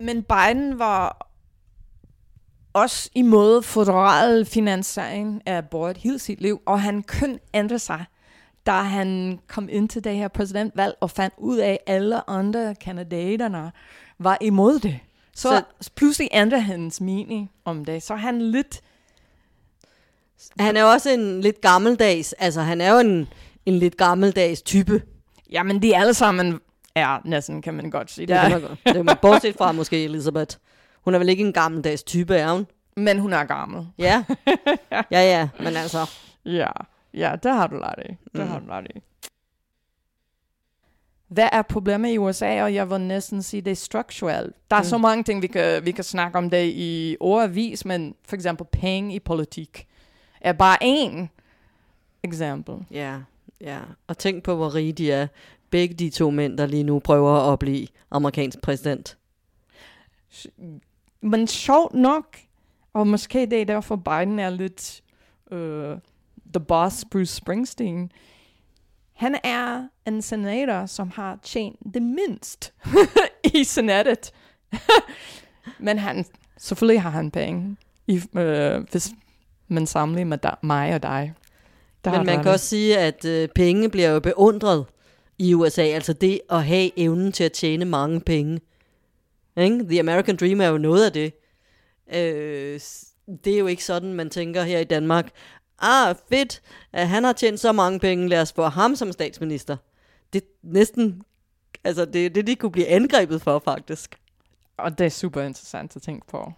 Men 0.00 0.22
Biden 0.22 0.78
var 0.78 1.30
også 2.72 3.10
imod 3.14 3.62
federal 3.62 4.44
finansiering 4.46 5.42
af 5.46 5.56
abort 5.56 5.96
hele 5.96 6.18
sit 6.18 6.40
liv, 6.40 6.60
og 6.66 6.82
han 6.82 7.02
kun 7.02 7.38
ændre 7.54 7.78
sig, 7.78 8.04
da 8.66 8.72
han 8.72 9.38
kom 9.48 9.68
ind 9.72 9.88
til 9.88 10.04
det 10.04 10.16
her 10.16 10.28
præsidentvalg 10.28 10.94
og 11.00 11.10
fandt 11.10 11.34
ud 11.38 11.56
af, 11.58 11.70
at 11.86 11.94
alle 11.94 12.30
andre 12.30 12.74
kandidaterne 12.74 13.72
var 14.18 14.38
imod 14.40 14.78
det. 14.78 14.98
Så, 15.36 15.62
Så- 15.80 15.90
pludselig 15.96 16.28
ændrede 16.32 16.62
hans 16.62 17.00
mening 17.00 17.50
om 17.64 17.84
det. 17.84 18.02
Så 18.02 18.14
han 18.14 18.42
lidt... 18.42 18.80
Han 20.60 20.76
er 20.76 20.84
også 20.84 21.10
en 21.10 21.40
lidt 21.40 21.60
gammeldags, 21.60 22.32
altså 22.32 22.60
han 22.60 22.80
er 22.80 22.92
jo 22.92 22.98
en, 22.98 23.28
en 23.66 23.74
lidt 23.78 23.96
gammeldags 23.96 24.62
type. 24.62 25.02
Jamen, 25.50 25.82
de 25.82 25.96
alle 25.96 26.14
sammen 26.14 26.60
er 26.94 27.18
næsten, 27.24 27.62
kan 27.62 27.74
man 27.74 27.90
godt 27.90 28.10
sige. 28.10 28.26
Det 28.26 28.40
kan 28.40 28.50
man 28.50 28.60
godt. 28.60 28.78
Det 28.86 28.94
kan 28.94 29.04
man 29.04 29.16
bortset 29.22 29.54
fra 29.58 29.72
måske 29.72 30.04
Elisabeth. 30.04 30.56
Hun 31.04 31.14
er 31.14 31.18
vel 31.18 31.28
ikke 31.28 31.44
en 31.44 31.52
gammeldags 31.52 32.02
type, 32.02 32.34
er 32.36 32.52
hun? 32.52 32.66
Men 32.96 33.18
hun 33.18 33.32
er 33.32 33.44
gammel. 33.44 33.86
Ja. 33.98 34.24
Ja, 35.10 35.20
ja, 35.20 35.48
men 35.58 35.76
altså. 35.76 36.10
Ja, 36.44 36.70
ja, 37.14 37.36
det 37.42 37.50
har 37.52 37.66
du 37.66 37.78
ret 37.78 37.98
i. 38.04 38.08
Det 38.08 38.18
Mm. 38.40 38.46
har 38.46 38.58
du 38.60 38.66
ret 38.68 38.86
i. 38.96 39.00
Hvad 41.28 41.48
er 41.52 41.62
problemet 41.62 42.10
i 42.12 42.18
USA, 42.18 42.62
og 42.62 42.74
jeg 42.74 42.90
vil 42.90 43.00
næsten 43.00 43.42
sige, 43.42 43.60
det 43.60 43.70
er 43.70 43.74
strukturelt. 43.74 44.56
Der 44.70 44.76
er 44.76 44.80
Mm. 44.80 44.84
så 44.84 44.98
mange 44.98 45.24
ting, 45.24 45.42
vi 45.42 45.46
kan, 45.46 45.84
vi 45.84 45.90
kan 45.92 46.04
snakke 46.04 46.38
om 46.38 46.50
det 46.50 46.72
i 46.74 47.16
overvis, 47.20 47.84
men 47.84 48.14
for 48.24 48.36
eksempel 48.36 48.66
penge 48.72 49.14
i 49.14 49.18
politik 49.18 49.86
er 50.40 50.52
bare 50.52 50.78
én 50.82 51.26
eksempel. 52.22 52.74
Ja, 52.90 53.18
ja. 53.60 53.78
Og 54.06 54.18
tænk 54.18 54.44
på, 54.44 54.54
hvor 54.56 54.74
rige 54.74 54.92
de 54.92 55.12
er. 55.12 55.26
Begge 55.70 55.94
de 55.94 56.10
to 56.10 56.30
mænd, 56.30 56.58
der 56.58 56.66
lige 56.66 56.82
nu 56.82 56.98
prøver 56.98 57.52
at 57.52 57.58
blive 57.58 57.86
amerikansk 58.10 58.60
præsident. 58.62 59.18
Men 61.20 61.46
sjovt 61.46 61.94
nok, 61.94 62.36
og 62.92 63.06
måske 63.06 63.46
det 63.46 63.60
er 63.60 63.64
derfor 63.64 63.96
Biden 63.96 64.38
er 64.38 64.50
lidt 64.50 65.02
øh, 65.50 65.96
the 66.54 66.60
boss 66.60 67.04
Bruce 67.10 67.34
Springsteen, 67.34 68.10
han 69.14 69.36
er 69.44 69.88
en 70.06 70.22
senator, 70.22 70.86
som 70.86 71.10
har 71.10 71.38
tjent 71.42 71.78
det 71.94 72.02
mindst 72.02 72.72
i 73.54 73.64
senatet. 73.64 74.32
Men 75.78 75.98
han, 75.98 76.24
selvfølgelig 76.58 77.02
har 77.02 77.10
han 77.10 77.30
penge, 77.30 77.76
i, 78.06 78.20
øh, 78.36 78.80
hvis 78.90 79.10
man 79.68 79.86
sammenligner 79.86 80.28
med 80.28 80.38
dig, 80.38 80.56
mig 80.62 80.94
og 80.94 81.02
dig. 81.02 81.34
Der 82.04 82.10
Men 82.10 82.26
man 82.26 82.36
kan 82.36 82.50
i. 82.50 82.52
også 82.52 82.66
sige, 82.66 82.98
at 82.98 83.24
øh, 83.24 83.48
penge 83.48 83.90
bliver 83.90 84.08
jo 84.08 84.20
beundret 84.20 84.86
i 85.38 85.54
USA. 85.54 85.82
Altså 85.82 86.12
det 86.12 86.40
at 86.50 86.64
have 86.64 86.90
evnen 86.96 87.32
til 87.32 87.44
at 87.44 87.52
tjene 87.52 87.84
mange 87.84 88.20
penge. 88.20 88.60
Ikke? 89.56 89.84
The 89.88 90.00
American 90.00 90.36
Dream 90.36 90.60
er 90.60 90.66
jo 90.66 90.78
noget 90.78 91.06
af 91.06 91.12
det. 91.12 91.32
Øh, 92.14 92.80
det 93.44 93.54
er 93.54 93.58
jo 93.58 93.66
ikke 93.66 93.84
sådan, 93.84 94.12
man 94.12 94.30
tænker 94.30 94.62
her 94.62 94.78
i 94.78 94.84
Danmark. 94.84 95.30
Ah, 95.78 96.14
fedt, 96.28 96.62
at 96.92 97.08
han 97.08 97.24
har 97.24 97.32
tjent 97.32 97.60
så 97.60 97.72
mange 97.72 98.00
penge, 98.00 98.28
lad 98.28 98.40
os 98.40 98.52
få 98.52 98.62
ham 98.62 98.96
som 98.96 99.12
statsminister. 99.12 99.76
Det 100.32 100.42
er 100.42 100.46
næsten, 100.62 101.22
altså 101.84 102.04
det 102.04 102.26
er 102.26 102.30
det, 102.30 102.46
de 102.46 102.56
kunne 102.56 102.72
blive 102.72 102.86
angrebet 102.88 103.42
for, 103.42 103.58
faktisk. 103.58 104.18
Og 104.76 104.98
det 104.98 105.04
er 105.04 105.10
super 105.10 105.42
interessant 105.42 105.96
at 105.96 106.02
tænke 106.02 106.26
på. 106.26 106.52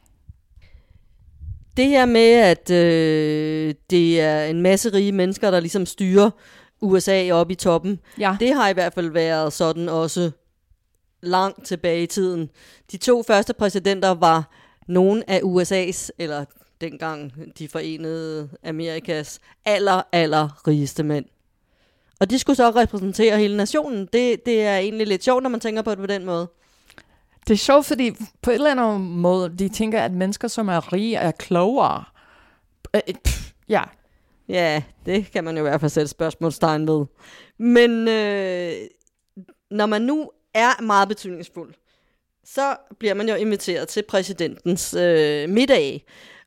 Det 1.76 1.86
her 1.86 2.06
med, 2.06 2.32
at 2.32 2.70
øh, 2.70 3.74
det 3.90 4.20
er 4.20 4.44
en 4.44 4.62
masse 4.62 4.92
rige 4.92 5.12
mennesker, 5.12 5.50
der 5.50 5.60
ligesom 5.60 5.86
styrer 5.86 6.30
USA 6.80 7.32
op 7.32 7.50
i 7.50 7.54
toppen, 7.54 8.00
Ja, 8.18 8.36
det 8.40 8.54
har 8.54 8.68
i 8.68 8.72
hvert 8.72 8.94
fald 8.94 9.10
været 9.10 9.52
sådan 9.52 9.88
også 9.88 10.30
langt 11.22 11.66
tilbage 11.66 12.02
i 12.02 12.06
tiden. 12.06 12.50
De 12.92 12.96
to 12.96 13.22
første 13.22 13.54
præsidenter 13.54 14.10
var 14.10 14.50
nogle 14.88 15.30
af 15.30 15.40
USA's, 15.40 16.08
eller 16.18 16.44
dengang 16.80 17.32
de 17.58 17.68
forenede 17.68 18.50
Amerikas, 18.62 19.40
aller, 19.64 20.02
aller 20.12 20.68
rigeste 20.68 21.02
mænd. 21.02 21.24
Og 22.20 22.30
de 22.30 22.38
skulle 22.38 22.56
så 22.56 22.70
repræsentere 22.70 23.38
hele 23.38 23.56
nationen. 23.56 24.08
Det, 24.12 24.46
det 24.46 24.62
er 24.62 24.76
egentlig 24.76 25.06
lidt 25.06 25.24
sjovt, 25.24 25.42
når 25.42 25.50
man 25.50 25.60
tænker 25.60 25.82
på 25.82 25.90
det 25.90 25.98
på 25.98 26.06
den 26.06 26.24
måde. 26.24 26.48
Det 27.48 27.52
er 27.52 27.58
sjovt, 27.58 27.86
fordi 27.86 28.10
på 28.42 28.50
et 28.50 28.54
eller 28.54 28.70
andet 28.70 29.00
måde, 29.00 29.54
de 29.58 29.68
tænker, 29.68 30.00
at 30.00 30.12
mennesker, 30.12 30.48
som 30.48 30.68
er 30.68 30.92
rige, 30.92 31.16
er 31.16 31.30
klogere. 31.30 32.04
Øh, 32.94 33.14
pff, 33.24 33.52
ja, 33.68 33.82
Ja, 34.48 34.82
det 35.06 35.32
kan 35.32 35.44
man 35.44 35.56
jo 35.56 35.60
i 35.60 35.68
hvert 35.68 35.80
fald 35.80 35.90
sætte 35.90 36.08
spørgsmålstegn 36.08 36.88
ved. 36.88 37.06
Men 37.58 38.08
øh, 38.08 38.72
når 39.70 39.86
man 39.86 40.02
nu 40.02 40.30
er 40.54 40.82
meget 40.82 41.08
betydningsfuld, 41.08 41.74
så 42.44 42.76
bliver 42.98 43.14
man 43.14 43.28
jo 43.28 43.34
inviteret 43.34 43.88
til 43.88 44.02
præsidentens 44.08 44.94
øh, 44.94 45.48
middag. 45.48 46.04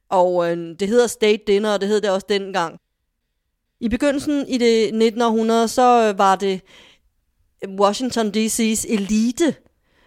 Og 0.10 0.52
øh, 0.52 0.76
det 0.80 0.88
hedder 0.88 1.08
state 1.08 1.44
dinner, 1.48 1.74
og 1.74 1.82
det 1.82 1.90
hed 1.90 2.02
det 2.02 2.10
også 2.10 2.26
dengang. 2.30 2.80
I 3.80 3.90
begyndelsen 3.90 4.48
i 4.48 4.58
det 4.58 4.84
1900, 4.84 5.68
så 5.68 6.10
øh, 6.10 6.18
var 6.18 6.36
det 6.36 6.62
Washington 7.80 8.32
D.C.'s 8.32 8.86
elite, 8.90 9.56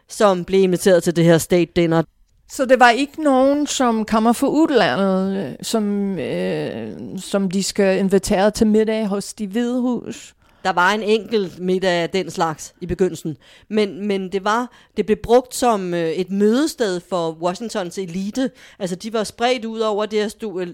som 0.09 0.44
blev 0.44 0.62
inviteret 0.62 1.02
til 1.02 1.16
det 1.16 1.25
her 1.25 1.38
state 1.38 1.73
dinner. 1.76 2.02
Så 2.49 2.64
det 2.64 2.80
var 2.80 2.90
ikke 2.90 3.23
nogen, 3.23 3.66
som 3.66 4.04
kommer 4.04 4.32
fra 4.32 4.47
udlandet, 4.47 5.47
øh, 5.47 5.54
som, 5.62 6.18
øh, 6.18 7.18
som 7.18 7.50
de 7.50 7.62
skal 7.62 7.99
invitere 7.99 8.50
til 8.50 8.66
middag 8.66 9.06
hos 9.06 9.35
de 9.35 9.47
hvide 9.47 9.80
hus. 9.80 10.35
Der 10.64 10.73
var 10.73 10.90
en 10.90 11.02
enkelt 11.02 11.59
middag 11.59 11.90
af 11.90 12.11
den 12.11 12.31
slags 12.31 12.75
i 12.81 12.87
begyndelsen, 12.87 13.37
men, 13.69 14.07
men 14.07 14.33
det 14.33 14.45
var 14.45 14.73
det 14.97 15.07
blev 15.07 15.19
brugt 15.23 15.54
som 15.54 15.95
øh, 15.95 16.11
et 16.11 16.31
mødested 16.31 17.00
for 17.00 17.31
Washingtons 17.31 17.99
elite. 17.99 18.50
Altså 18.78 18.97
de 18.97 19.12
var 19.12 19.25
spredt 19.25 19.64
ud 19.64 19.81
over 19.81 20.07
det 20.07 20.21
her 20.21 20.28
store, 20.28 20.66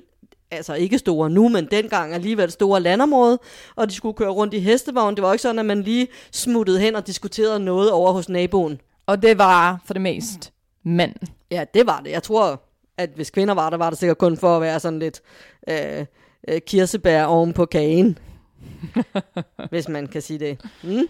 altså 0.50 0.74
ikke 0.74 0.98
store 0.98 1.30
nu, 1.30 1.48
men 1.48 1.68
dengang 1.70 2.14
alligevel 2.14 2.50
store 2.50 2.80
landområde, 2.80 3.38
og 3.76 3.90
de 3.90 3.94
skulle 3.94 4.16
køre 4.16 4.30
rundt 4.30 4.54
i 4.54 4.58
hestevogn. 4.58 5.14
Det 5.14 5.22
var 5.22 5.32
ikke 5.32 5.42
sådan, 5.42 5.58
at 5.58 5.66
man 5.66 5.82
lige 5.82 6.08
smuttede 6.32 6.80
hen 6.80 6.96
og 6.96 7.06
diskuterede 7.06 7.60
noget 7.60 7.90
over 7.90 8.12
hos 8.12 8.28
naboen. 8.28 8.80
Og 9.06 9.22
det 9.22 9.38
var 9.38 9.82
for 9.84 9.94
det 9.94 10.02
mest 10.02 10.52
mænd. 10.84 11.14
Ja, 11.50 11.64
det 11.74 11.86
var 11.86 12.00
det. 12.00 12.10
Jeg 12.10 12.22
tror, 12.22 12.62
at 12.98 13.10
hvis 13.14 13.30
kvinder 13.30 13.54
var 13.54 13.70
der, 13.70 13.76
var 13.76 13.90
det 13.90 13.98
sikkert 13.98 14.18
kun 14.18 14.36
for 14.36 14.56
at 14.56 14.62
være 14.62 14.80
sådan 14.80 14.98
lidt 14.98 15.20
øh, 15.68 16.04
øh, 16.48 16.60
kirsebær 16.60 17.24
oven 17.24 17.52
på 17.52 17.66
kagen. 17.66 18.18
hvis 19.70 19.88
man 19.88 20.06
kan 20.06 20.22
sige 20.22 20.38
det. 20.38 20.60
Mm. 20.82 21.06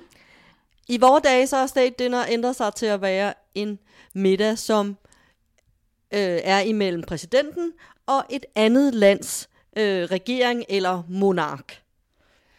I 0.89 0.99
vores 0.99 1.23
dage 1.23 1.47
så 1.47 1.57
har 1.57 1.67
state 1.67 1.95
dinner 1.99 2.25
ændret 2.29 2.57
sig 2.57 2.75
til 2.75 2.87
at 2.87 3.03
være 3.03 3.35
en 3.55 3.79
middag, 4.15 4.59
som 4.59 4.89
øh, 6.15 6.41
er 6.45 6.61
imellem 6.61 7.03
præsidenten 7.03 7.73
og 8.07 8.25
et 8.31 8.45
andet 8.55 8.95
lands 8.95 9.49
øh, 9.77 10.03
regering 10.05 10.65
eller 10.69 11.03
monark. 11.09 11.83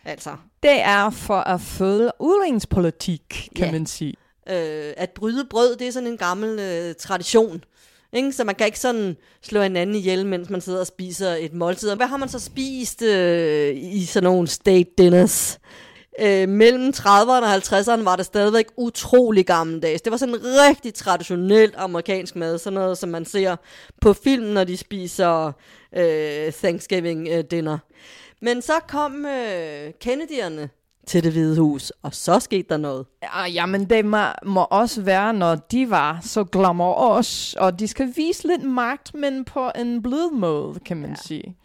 Altså, 0.05 0.35
Det 0.63 0.81
er 0.81 1.09
for 1.09 1.37
at 1.39 1.61
følge 1.61 2.11
udviklingspolitik, 2.19 3.49
kan 3.55 3.65
Ja. 3.65 3.71
man 3.71 3.85
sige. 3.85 4.13
øh, 4.49 4.93
at 4.97 5.09
bryde 5.09 5.45
brød, 5.45 5.75
det 5.75 5.87
er 5.87 5.91
sådan 5.91 6.07
en 6.07 6.17
gammel 6.17 6.59
øh, 6.59 6.95
tradition. 6.95 7.63
Ikke? 8.13 8.31
Så 8.31 8.43
man 8.43 8.55
kan 8.55 8.65
ikke 8.65 8.79
sådan 8.79 9.17
slå 9.41 9.61
hinanden 9.61 9.95
ihjel, 9.95 10.25
mens 10.25 10.49
man 10.49 10.61
sidder 10.61 10.79
og 10.79 10.87
spiser 10.87 11.29
et 11.29 11.53
måltid. 11.53 11.89
Og 11.89 11.97
hvad 11.97 12.07
har 12.07 12.17
man 12.17 12.29
så 12.29 12.39
spist 12.39 13.01
øh, 13.01 13.75
i 13.75 14.05
sådan 14.05 14.23
nogle 14.23 14.47
state 14.47 14.89
dinners? 14.97 15.59
Øh, 16.21 16.49
mellem 16.49 16.93
30'erne 16.95 17.29
og 17.29 17.55
50'erne 17.55 18.03
var 18.03 18.15
det 18.15 18.25
stadigvæk 18.25 18.65
utrolig 18.77 19.45
gammeldags. 19.45 20.01
Det 20.01 20.11
var 20.11 20.17
sådan 20.17 20.35
rigtig 20.43 20.93
traditionelt 20.93 21.75
amerikansk 21.77 22.35
mad, 22.35 22.57
sådan 22.57 22.79
noget, 22.79 22.97
som 22.97 23.09
man 23.09 23.25
ser 23.25 23.55
på 24.01 24.13
film, 24.13 24.45
når 24.45 24.63
de 24.63 24.77
spiser 24.77 25.51
øh, 25.95 26.53
Thanksgiving-dinner. 26.53 27.73
Øh, 27.73 27.79
Men 28.41 28.61
så 28.61 28.73
kom 28.87 29.25
øh, 29.25 29.89
Kennedy'erne 30.05 30.78
til 31.07 31.23
det 31.23 31.31
hvide 31.31 31.59
hus, 31.59 31.91
og 32.03 32.13
så 32.15 32.39
skete 32.39 32.65
der 32.69 32.77
noget. 32.77 33.05
Ja, 33.23 33.45
jamen, 33.45 33.89
det 33.89 34.05
må, 34.05 34.23
må 34.45 34.67
også 34.69 35.01
være, 35.01 35.33
når 35.33 35.55
de 35.55 35.89
var 35.89 36.19
så 36.21 36.43
glamorøs, 36.43 37.55
og 37.59 37.79
de 37.79 37.87
skal 37.87 38.13
vise 38.15 38.47
lidt 38.47 38.63
magt, 38.63 39.13
men 39.13 39.45
på 39.45 39.71
en 39.75 40.03
blød 40.03 40.31
måde, 40.31 40.79
kan 40.79 40.97
man 40.97 41.09
ja. 41.09 41.15
sige. 41.25 41.55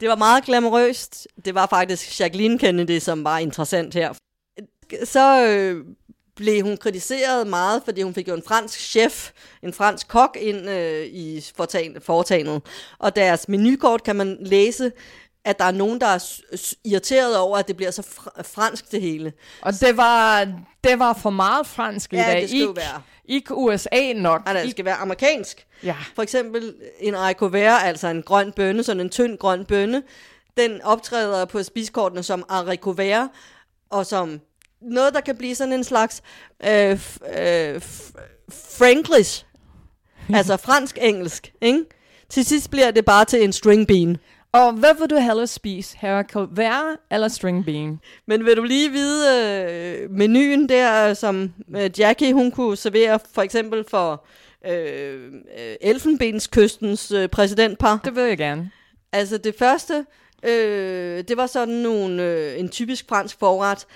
Det 0.00 0.08
var 0.08 0.16
meget 0.16 0.44
glamourøst. 0.44 1.28
Det 1.44 1.54
var 1.54 1.66
faktisk 1.66 2.20
Jacqueline 2.20 2.58
Kennedy, 2.58 2.98
som 2.98 3.24
var 3.24 3.38
interessant 3.38 3.94
her. 3.94 4.12
Så 5.04 5.46
øh, 5.46 5.84
blev 6.36 6.62
hun 6.62 6.76
kritiseret 6.76 7.46
meget, 7.46 7.82
fordi 7.84 8.02
hun 8.02 8.14
fik 8.14 8.28
jo 8.28 8.34
en 8.34 8.42
fransk 8.46 8.80
chef, 8.80 9.30
en 9.62 9.72
fransk 9.72 10.08
kok 10.08 10.36
ind 10.40 10.70
øh, 10.70 11.06
i 11.06 11.40
foretagen- 11.56 12.00
foretagendet. 12.00 12.62
Og 12.98 13.16
deres 13.16 13.48
menukort 13.48 14.02
kan 14.02 14.16
man 14.16 14.36
læse, 14.40 14.92
at 15.44 15.58
der 15.58 15.64
er 15.64 15.70
nogen, 15.70 16.00
der 16.00 16.06
er 16.06 16.34
irriteret 16.84 17.36
over, 17.38 17.58
at 17.58 17.68
det 17.68 17.76
bliver 17.76 17.90
så 17.90 18.02
fr- 18.02 18.42
fransk 18.42 18.90
det 18.92 19.00
hele. 19.00 19.32
Og 19.62 19.72
det 19.80 19.96
var, 19.96 20.44
det 20.84 20.98
var 20.98 21.12
for 21.12 21.30
meget 21.30 21.66
fransk 21.66 22.12
i 22.12 22.16
Ja, 22.16 22.22
dag. 22.22 22.40
det 22.40 22.48
skal 22.48 22.60
ikke, 22.60 22.76
være. 22.76 23.02
ikke 23.24 23.54
USA 23.54 24.12
nok. 24.16 24.44
Nej, 24.44 24.62
det 24.62 24.70
skal 24.70 24.84
være 24.84 24.94
amerikansk. 24.94 25.66
Ja. 25.82 25.96
For 26.14 26.22
eksempel 26.22 26.74
en 27.00 27.14
haricot 27.14 27.52
vert, 27.52 27.80
altså 27.84 28.08
en 28.08 28.22
grøn 28.22 28.52
bønne, 28.52 28.82
sådan 28.82 29.00
en 29.00 29.10
tynd 29.10 29.38
grøn 29.38 29.64
bønne, 29.64 30.02
den 30.56 30.82
optræder 30.82 31.44
på 31.44 31.62
spiskortene 31.62 32.22
som 32.22 32.44
haricot 32.50 32.98
vert, 32.98 33.28
og 33.90 34.06
som 34.06 34.40
noget, 34.82 35.14
der 35.14 35.20
kan 35.20 35.36
blive 35.36 35.54
sådan 35.54 35.72
en 35.72 35.84
slags 35.84 36.22
øh, 36.66 36.90
øh, 37.38 37.76
f- 37.76 38.12
franglish, 38.76 39.44
altså 40.34 40.56
fransk-engelsk, 40.56 41.52
ikke? 41.60 41.84
Til 42.28 42.44
sidst 42.44 42.70
bliver 42.70 42.90
det 42.90 43.04
bare 43.04 43.24
til 43.24 43.44
en 43.44 43.52
string 43.52 43.86
bean. 43.86 44.16
Og 44.52 44.72
hvad 44.72 44.94
vil 45.00 45.10
du 45.10 45.16
hellere 45.16 45.46
spise? 45.46 45.96
Haricot 45.98 46.48
vert 46.52 46.96
eller 47.10 47.28
string 47.28 47.64
bean? 47.64 48.00
Men 48.26 48.44
vil 48.44 48.56
du 48.56 48.62
lige 48.62 48.90
vide 48.90 49.42
øh, 50.04 50.10
menuen 50.10 50.68
der, 50.68 51.14
som 51.14 51.52
øh, 51.76 51.90
Jackie 51.98 52.32
hun 52.32 52.50
kunne 52.50 52.76
servere 52.76 53.18
for 53.34 53.42
eksempel 53.42 53.84
for 53.90 54.24
øh, 54.66 55.32
øh, 55.58 55.74
Elfenbenskystens 55.80 57.10
øh, 57.10 57.28
præsidentpar? 57.28 58.00
Det 58.04 58.16
vil 58.16 58.22
jeg 58.22 58.38
gerne. 58.38 58.70
Altså 59.12 59.38
det 59.38 59.54
første, 59.58 60.06
øh, 60.42 61.24
det 61.28 61.36
var 61.36 61.46
sådan 61.46 61.74
nogle, 61.74 62.22
øh, 62.22 62.60
en 62.60 62.68
typisk 62.68 63.08
fransk 63.08 63.38
forret. 63.38 63.86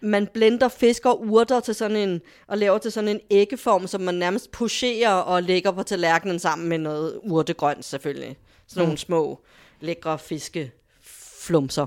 Man 0.00 0.28
blender 0.34 0.68
fisk 0.68 1.06
og 1.06 1.22
urter 1.26 1.60
til 1.60 1.74
sådan 1.74 1.96
en, 1.96 2.20
og 2.46 2.58
laver 2.58 2.78
til 2.78 2.92
sådan 2.92 3.08
en 3.08 3.20
æggeform, 3.30 3.86
som 3.86 4.00
man 4.00 4.14
nærmest 4.14 4.50
pocherer 4.50 5.12
og 5.14 5.42
lægger 5.42 5.70
på 5.70 5.82
tallerkenen 5.82 6.38
sammen 6.38 6.68
med 6.68 6.78
noget 6.78 7.20
urtegrønt 7.22 7.84
selvfølgelig. 7.84 8.36
Sådan 8.68 8.82
nogle 8.82 8.98
små, 8.98 9.40
lækre 9.82 10.18
fiskeflumser. 10.18 11.86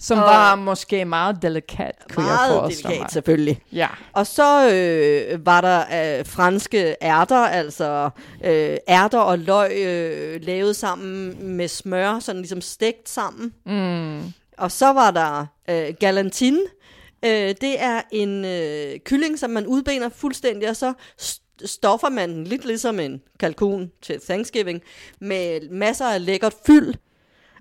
Som 0.00 0.18
Og- 0.18 0.24
var 0.24 0.54
måske 0.54 1.04
meget 1.04 1.42
delikat, 1.42 1.94
kunne 2.14 2.26
jeg 2.26 2.34
Meget 2.34 2.52
forestille 2.60 2.82
delikat 2.88 3.00
mig. 3.02 3.10
selvfølgelig. 3.10 3.62
Ja. 3.72 3.88
Og 4.12 4.26
så 4.26 4.70
øh, 4.72 5.46
var 5.46 5.60
der 5.60 5.78
øh, 6.18 6.26
franske 6.26 6.96
ærter, 7.02 7.36
altså 7.36 8.10
øh, 8.44 8.76
ærter 8.88 9.18
og 9.18 9.38
løg 9.38 9.72
øh, 9.72 10.40
lavet 10.44 10.76
sammen 10.76 11.36
med 11.56 11.68
smør, 11.68 12.18
sådan 12.18 12.40
ligesom 12.40 12.60
stegt 12.60 13.08
sammen. 13.08 13.54
Mm. 13.66 14.32
Og 14.58 14.72
så 14.72 14.86
var 14.92 15.10
der 15.10 15.46
øh, 15.70 15.94
galantine. 16.00 16.60
Øh, 17.24 17.54
det 17.60 17.82
er 17.82 18.00
en 18.12 18.44
øh, 18.44 18.98
kylling, 19.04 19.38
som 19.38 19.50
man 19.50 19.66
udbener 19.66 20.08
fuldstændig, 20.08 20.68
og 20.70 20.76
så 20.76 20.92
st- 21.22 21.66
stoffer 21.66 22.08
man 22.08 22.30
den 22.30 22.44
lidt 22.44 22.64
ligesom 22.64 23.00
en 23.00 23.22
kalkun 23.40 23.90
til 24.02 24.20
Thanksgiving, 24.20 24.82
med 25.20 25.68
masser 25.70 26.06
af 26.06 26.24
lækkert 26.24 26.54
fyld, 26.66 26.94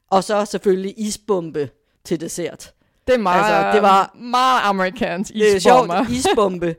og 0.09 0.23
så 0.23 0.45
selvfølgelig 0.45 0.93
isbombe 0.97 1.69
til 2.03 2.21
dessert. 2.21 2.71
Det 3.07 3.15
er 3.15 3.19
meget, 3.19 3.39
Altså, 3.55 3.71
det 3.73 3.81
var- 3.81 4.15
meget 4.15 4.61
amerikansk 4.63 5.33
Det 5.33 5.55
er 5.55 5.59
sjovt, 5.59 5.83
isbomber. 5.83 6.09
isbombe. 6.17 6.75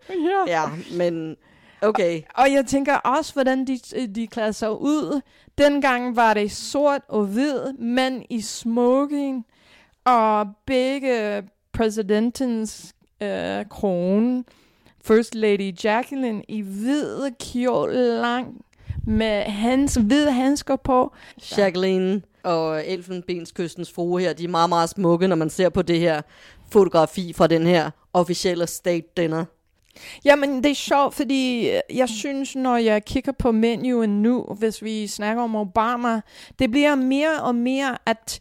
ja. 0.47 0.61
ja, 0.61 0.65
men 0.93 1.37
okay. 1.83 2.23
Og 2.35 2.53
jeg 2.53 2.67
tænker 2.67 2.97
også, 2.97 3.33
hvordan 3.33 3.67
de, 3.67 3.79
de 4.15 4.27
klæder 4.27 4.53
sig 4.53 4.81
ud. 4.81 5.21
Dengang 5.59 6.17
var 6.17 6.35
det 6.35 6.53
sort 6.53 7.01
og 7.09 7.25
hvid, 7.25 7.73
men 7.73 8.23
i 8.31 8.41
smoking, 8.41 9.47
og 10.05 10.47
begge 10.67 11.43
præsidentens 11.73 12.95
øh, 13.23 13.65
krone, 13.71 14.45
First 15.05 15.35
Lady 15.35 15.75
Jacqueline, 15.85 16.43
i 16.49 16.61
hvid 16.61 17.31
kjole 17.41 18.21
lang, 18.21 18.65
med 19.07 19.43
hans 19.43 19.95
hvide 19.95 20.33
handsker 20.33 20.77
på. 20.77 21.15
Jacqueline 21.59 22.23
og 22.43 22.87
Elfenbenskystens 22.87 23.93
frue 23.93 24.21
her, 24.21 24.33
de 24.33 24.45
er 24.45 24.49
meget, 24.49 24.69
meget 24.69 24.91
smukke, 24.91 25.29
når 25.29 25.37
man 25.37 25.51
ser 25.51 25.69
på 25.69 25.83
det 25.83 26.01
her 26.01 26.23
fotografi 26.71 27.33
fra 27.33 27.47
den 27.47 27.67
her 27.67 27.91
officielle 28.13 28.67
state 28.67 29.07
dinner. 29.17 29.45
Jamen, 30.25 30.63
det 30.63 30.71
er 30.71 30.75
sjovt, 30.75 31.15
fordi 31.15 31.71
jeg 31.95 32.09
synes, 32.09 32.57
når 32.57 32.77
jeg 32.77 33.05
kigger 33.05 33.33
på 33.33 33.53
menuen 33.53 34.23
nu, 34.23 34.43
hvis 34.59 34.83
vi 34.83 35.07
snakker 35.07 35.43
om 35.43 35.57
Obama, 35.57 36.21
det 36.59 36.71
bliver 36.71 36.95
mere 36.95 37.43
og 37.43 37.55
mere, 37.55 37.99
at 38.07 38.41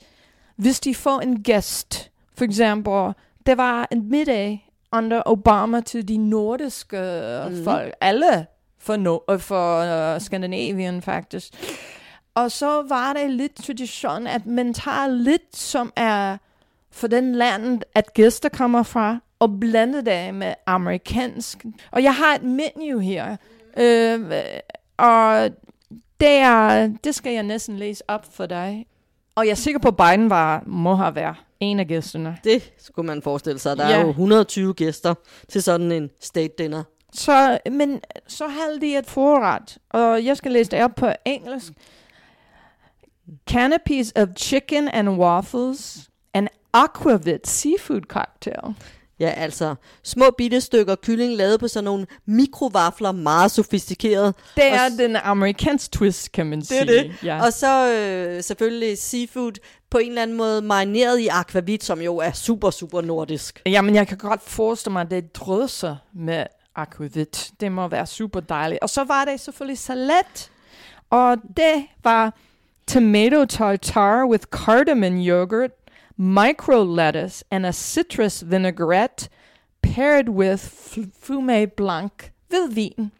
hvis 0.55 0.79
de 0.79 0.95
får 0.95 1.19
en 1.19 1.43
gæst, 1.43 2.11
for 2.37 2.45
eksempel, 2.45 3.13
det 3.45 3.57
var 3.57 3.87
en 3.91 4.09
middag 4.09 4.71
under 4.91 5.21
Obama 5.25 5.81
til 5.81 6.07
de 6.07 6.17
nordiske 6.17 7.21
mm. 7.49 7.63
folk, 7.63 7.93
alle 8.01 8.45
for, 8.79 8.95
no, 8.95 9.17
øh, 9.29 9.39
for 9.39 9.81
uh, 10.15 10.21
Skandinavien 10.21 11.01
faktisk. 11.01 11.53
Og 12.37 12.51
så 12.51 12.81
var 12.89 13.13
det 13.13 13.31
lidt 13.31 13.55
tradition, 13.55 14.27
at 14.27 14.45
man 14.45 14.73
tager 14.73 15.07
lidt, 15.07 15.55
som 15.55 15.93
er 15.95 16.37
for 16.91 17.07
den 17.07 17.35
land, 17.35 17.81
at 17.95 18.13
gæster 18.13 18.49
kommer 18.49 18.83
fra, 18.83 19.17
og 19.39 19.59
blande 19.59 20.05
det 20.05 20.33
med 20.33 20.53
amerikansk. 20.65 21.65
Og 21.91 22.03
jeg 22.03 22.15
har 22.15 22.35
et 22.35 22.43
menu 22.43 22.99
her, 22.99 23.37
øh, 23.77 24.31
og 24.97 25.49
det, 26.19 26.29
er, 26.37 26.87
det 27.03 27.15
skal 27.15 27.33
jeg 27.33 27.43
næsten 27.43 27.77
læse 27.77 28.03
op 28.07 28.25
for 28.35 28.45
dig. 28.45 28.85
Og 29.35 29.45
jeg 29.45 29.51
er 29.51 29.55
sikker 29.55 29.79
på, 29.79 29.87
at 29.87 29.97
Biden 29.97 30.29
var, 30.29 30.63
må 30.65 30.95
have 30.95 31.15
været 31.15 31.35
en 31.59 31.79
af 31.79 31.87
gæsterne. 31.87 32.37
Det 32.43 32.73
skulle 32.77 33.05
man 33.05 33.21
forestille 33.21 33.59
sig. 33.59 33.77
Der 33.77 33.85
er 33.85 33.89
Ja. 33.97 34.01
jo 34.01 34.09
120 34.09 34.73
gæster 34.73 35.13
til 35.49 35.63
sådan 35.63 35.91
en 35.91 36.09
state 36.19 36.53
dinner. 36.57 36.83
Så, 37.13 37.57
men 37.71 38.01
så 38.27 38.47
havde 38.47 38.81
de 38.81 38.97
et 38.97 39.05
forret, 39.05 39.77
og 39.89 40.25
jeg 40.25 40.37
skal 40.37 40.51
læse 40.51 40.71
det 40.71 40.83
op 40.83 40.95
på 40.95 41.07
engelsk. 41.25 41.73
Canopies 43.49 44.11
of 44.15 44.27
chicken 44.37 44.87
and 44.87 45.09
waffles, 45.09 46.09
an 46.33 46.47
aquavit 46.73 47.47
seafood 47.47 48.01
cocktail. 48.01 48.73
Ja, 49.19 49.29
altså 49.29 49.75
små 50.03 50.25
bitte 50.37 50.61
stykker 50.61 50.95
kylling 50.95 51.35
lavet 51.35 51.59
på 51.59 51.67
sådan 51.67 51.83
nogle 51.83 52.07
mikrovafler, 52.25 53.11
meget 53.11 53.51
sofistikeret. 53.51 54.35
Det 54.55 54.73
er 54.73 54.89
den 54.97 55.15
amerikansk 55.15 55.91
twist, 55.91 56.31
kan 56.31 56.45
man 56.45 56.59
Det 56.59 56.67
sige. 56.67 56.79
er 56.79 56.85
det. 56.85 57.13
Ja. 57.23 57.45
Og 57.45 57.53
så 57.53 57.93
øh, 57.93 58.43
selvfølgelig 58.43 58.97
seafood 58.97 59.51
på 59.89 59.97
en 59.97 60.07
eller 60.09 60.21
anden 60.21 60.37
måde 60.37 60.61
marineret 60.61 61.19
i 61.19 61.27
aquavit, 61.27 61.83
som 61.83 62.01
jo 62.01 62.17
er 62.17 62.31
super, 62.31 62.69
super 62.69 63.01
nordisk. 63.01 63.61
Jamen, 63.65 63.95
jeg 63.95 64.07
kan 64.07 64.17
godt 64.17 64.41
forestille 64.41 64.93
mig, 64.93 65.01
at 65.01 65.11
det 65.11 65.35
drøser 65.35 65.95
med 66.13 66.45
aquavit. 66.75 67.51
Det 67.59 67.71
må 67.71 67.87
være 67.87 68.05
super 68.07 68.39
dejligt. 68.39 68.81
Og 68.81 68.89
så 68.89 69.03
var 69.03 69.25
det 69.25 69.39
selvfølgelig 69.39 69.77
salat. 69.77 70.49
Og 71.09 71.37
det 71.57 71.85
var 72.03 72.33
tomato 72.87 73.45
tartare 73.45 74.25
with 74.27 74.49
cardamom 74.49 75.17
yogurt, 75.17 75.71
micro 76.17 76.83
lettuce, 76.83 77.43
and 77.51 77.65
a 77.65 77.71
citrus 77.73 78.41
vinaigrette 78.41 79.29
paired 79.81 80.29
with 80.29 80.63
f- 80.63 81.07
fumé 81.21 81.65
blanc 81.75 82.31
hvidvin. 82.49 83.11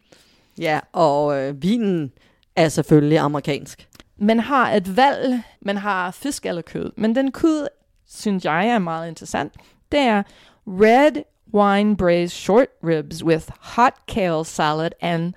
Ja, 0.60 0.80
og 0.94 1.38
øh, 1.38 1.62
vinen 1.64 2.12
er 2.56 2.70
selvfølgelig 2.70 3.20
amerikansk. 3.20 3.88
man 4.20 4.40
har 4.40 4.72
et 4.72 4.98
valg, 4.98 5.42
man 5.62 5.78
har 5.78 6.12
fisk 6.12 6.46
eller 6.46 6.62
kød, 6.62 6.92
men 6.98 7.16
den 7.16 7.32
kød, 7.32 7.68
synes 8.08 8.46
jeg 8.46 8.68
er 8.68 8.80
meget 8.80 9.08
interessant, 9.10 9.54
det 9.92 10.00
er 10.00 10.24
red 10.68 11.12
wine 11.54 11.98
braised 11.98 12.30
short 12.30 12.68
ribs 12.84 13.24
with 13.24 13.48
hot 13.60 13.94
kale 14.08 14.46
salad 14.46 14.90
and 15.02 15.34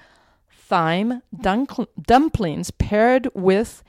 thyme 0.69 1.21
dumplings 2.09 2.73
paired 2.73 3.27
with 3.37 3.83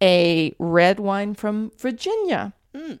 a 0.00 0.48
red 0.60 1.00
wine 1.00 1.34
from 1.36 1.72
Virginia. 1.82 2.50
Mm. 2.74 2.98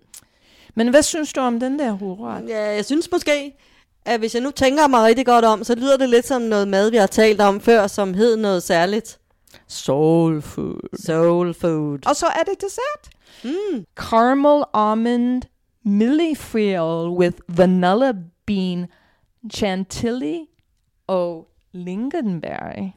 Men 0.74 0.88
hvad 0.88 1.02
synes 1.02 1.32
du 1.32 1.40
om 1.40 1.60
den 1.60 1.78
der 1.78 1.92
hovedret? 1.92 2.48
Ja, 2.48 2.74
jeg 2.74 2.84
synes 2.84 3.10
måske, 3.12 3.56
at 4.04 4.18
hvis 4.18 4.34
jeg 4.34 4.42
nu 4.42 4.50
tænker 4.50 4.86
mig 4.86 5.04
rigtig 5.04 5.26
godt 5.26 5.44
om, 5.44 5.64
så 5.64 5.74
lyder 5.74 5.96
det 5.96 6.08
lidt 6.08 6.26
som 6.26 6.42
noget 6.42 6.68
mad, 6.68 6.90
vi 6.90 6.96
har 6.96 7.06
talt 7.06 7.40
om 7.40 7.60
før, 7.60 7.86
som 7.86 8.14
hed 8.14 8.36
noget 8.36 8.62
særligt. 8.62 9.18
Soul 9.66 10.42
food. 10.42 10.88
Soul 11.04 11.54
food. 11.54 11.98
Og 12.06 12.16
så 12.16 12.26
er 12.26 12.42
det 12.42 12.60
dessert. 12.60 13.10
Mm. 13.44 13.84
Caramel 13.94 14.64
almond 14.74 15.42
millefeuille 15.84 17.10
with 17.10 17.38
vanilla 17.48 18.12
bean 18.46 18.86
chantilly 19.54 20.38
og 21.06 21.48
lingonberry. 21.72 22.90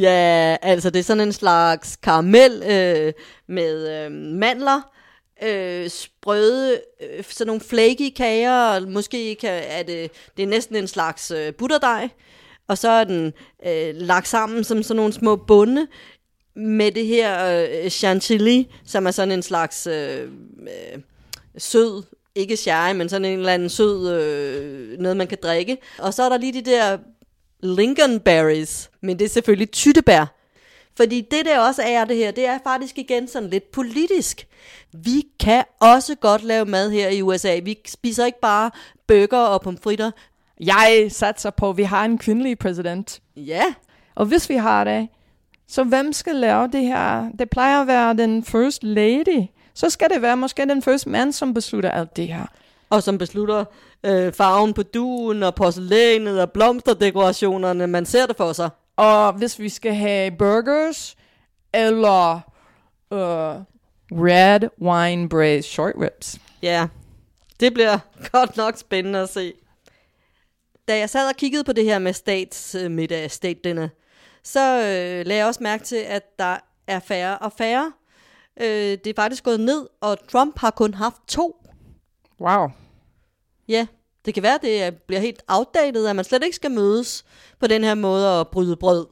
Ja, 0.00 0.56
altså 0.62 0.90
det 0.90 0.98
er 0.98 1.02
sådan 1.02 1.26
en 1.26 1.32
slags 1.32 1.96
karamel 1.96 2.62
øh, 2.62 3.12
med 3.46 4.04
øh, 4.04 4.12
mandler, 4.12 4.80
øh, 5.42 5.90
sprøde, 5.90 6.80
øh, 7.02 7.24
sådan 7.24 7.46
nogle 7.46 7.60
flaky 7.60 8.12
kager, 8.16 8.62
og 8.62 8.82
måske 8.82 9.34
kan, 9.40 9.62
er 9.66 9.82
det, 9.82 10.10
det 10.36 10.42
er 10.42 10.46
næsten 10.46 10.76
en 10.76 10.88
slags 10.88 11.30
øh, 11.30 11.54
butterdej, 11.54 12.08
og 12.68 12.78
så 12.78 12.88
er 12.88 13.04
den 13.04 13.32
øh, 13.66 13.94
lagt 13.94 14.28
sammen 14.28 14.64
som 14.64 14.82
sådan 14.82 14.96
nogle 14.96 15.12
små 15.12 15.36
bunde 15.36 15.86
med 16.54 16.92
det 16.92 17.06
her 17.06 17.66
øh, 17.84 17.90
chantilly, 17.90 18.64
som 18.84 19.06
er 19.06 19.10
sådan 19.10 19.32
en 19.32 19.42
slags 19.42 19.86
øh, 19.86 20.22
øh, 20.62 21.00
sød, 21.58 22.02
ikke 22.34 22.56
sherry, 22.56 22.94
men 22.94 23.08
sådan 23.08 23.24
en 23.24 23.38
eller 23.38 23.52
anden 23.52 23.68
sød, 23.68 24.10
øh, 24.12 24.98
noget 24.98 25.16
man 25.16 25.26
kan 25.26 25.38
drikke. 25.42 25.78
Og 25.98 26.14
så 26.14 26.22
er 26.22 26.28
der 26.28 26.36
lige 26.36 26.52
de 26.52 26.70
der 26.70 26.98
lingonberries, 27.62 28.90
men 29.00 29.18
det 29.18 29.24
er 29.24 29.28
selvfølgelig 29.28 29.70
tyttebær. 29.70 30.26
Fordi 30.96 31.20
det 31.30 31.44
der 31.46 31.58
også 31.58 31.82
er 31.82 32.04
det 32.04 32.16
her, 32.16 32.30
det 32.30 32.46
er 32.46 32.58
faktisk 32.64 32.98
igen 32.98 33.28
sådan 33.28 33.50
lidt 33.50 33.70
politisk. 33.72 34.46
Vi 34.92 35.22
kan 35.40 35.64
også 35.80 36.14
godt 36.14 36.42
lave 36.42 36.64
mad 36.64 36.90
her 36.90 37.08
i 37.08 37.22
USA. 37.22 37.60
Vi 37.64 37.78
spiser 37.86 38.26
ikke 38.26 38.40
bare 38.40 38.70
burger 39.08 39.38
og 39.38 39.60
pomfritter. 39.60 40.10
Jeg 40.60 41.06
satser 41.10 41.50
på, 41.50 41.70
at 41.70 41.76
vi 41.76 41.82
har 41.82 42.04
en 42.04 42.18
kvindelig 42.18 42.58
præsident. 42.58 43.20
Ja, 43.36 43.62
Og 44.14 44.26
hvis 44.26 44.48
vi 44.48 44.54
har 44.54 44.84
det, 44.84 45.08
så 45.68 45.84
hvem 45.84 46.12
skal 46.12 46.36
lave 46.36 46.68
det 46.68 46.82
her? 46.82 47.30
Det 47.38 47.50
plejer 47.50 47.80
at 47.80 47.86
være 47.86 48.14
den 48.16 48.44
first 48.44 48.84
lady. 48.84 49.42
Så 49.74 49.90
skal 49.90 50.10
det 50.10 50.22
være 50.22 50.36
måske 50.36 50.62
den 50.62 50.82
første 50.82 51.08
mand, 51.08 51.32
som 51.32 51.54
beslutter 51.54 51.90
alt 51.90 52.16
det 52.16 52.28
her. 52.28 52.46
og 52.90 53.02
som 53.02 53.18
beslutter 53.18 53.64
øh, 54.04 54.32
farven 54.32 54.74
på 54.74 54.82
duen 54.82 55.42
og 55.42 55.54
porcelænet 55.54 56.40
og 56.40 56.52
blomsterdekorationerne. 56.52 57.86
Man 57.86 58.06
ser 58.06 58.26
det 58.26 58.36
for 58.36 58.52
sig. 58.52 58.70
Og 58.96 59.32
hvis 59.32 59.58
vi 59.58 59.68
skal 59.68 59.94
have 59.94 60.30
burgers, 60.30 61.16
eller 61.74 62.40
uh, 63.10 63.62
red 64.10 64.68
wine 64.80 65.28
braised 65.28 65.70
short 65.70 65.94
ribs. 66.00 66.40
Ja, 66.62 66.88
det 67.60 67.74
bliver 67.74 67.98
godt 68.32 68.56
nok 68.56 68.76
spændende 68.76 69.18
at 69.18 69.28
se. 69.28 69.52
Da 70.88 70.98
jeg 70.98 71.10
sad 71.10 71.28
og 71.28 71.36
kiggede 71.36 71.64
på 71.64 71.72
det 71.72 71.84
her 71.84 71.98
med 71.98 72.12
statsmiddag, 72.12 73.30
state 73.30 73.60
dinner, 73.64 73.88
så 74.42 74.76
øh, 74.76 75.26
lagde 75.26 75.38
jeg 75.38 75.46
også 75.46 75.62
mærke 75.62 75.84
til, 75.84 75.96
at 75.96 76.38
der 76.38 76.56
er 76.86 77.00
færre 77.00 77.38
og 77.38 77.52
færre. 77.52 77.92
Øh, 78.60 78.98
det 79.04 79.06
er 79.06 79.14
faktisk 79.16 79.44
gået 79.44 79.60
ned, 79.60 79.86
og 80.00 80.28
Trump 80.28 80.58
har 80.58 80.70
kun 80.70 80.94
haft 80.94 81.16
to. 81.28 81.66
Wow. 82.40 82.68
Ja, 83.70 83.86
det 84.24 84.34
kan 84.34 84.42
være, 84.42 84.54
at 84.54 84.62
det 84.62 84.82
er- 84.82 84.90
bliver 84.90 85.20
helt 85.20 85.42
outdated, 85.48 86.06
at 86.06 86.16
man 86.16 86.24
slet 86.24 86.44
ikke 86.44 86.56
skal 86.56 86.70
mødes 86.70 87.24
på 87.60 87.66
den 87.66 87.84
her 87.84 87.94
måde 87.94 88.28
at 88.40 88.48
bryde 88.48 88.76
brød. 88.76 89.06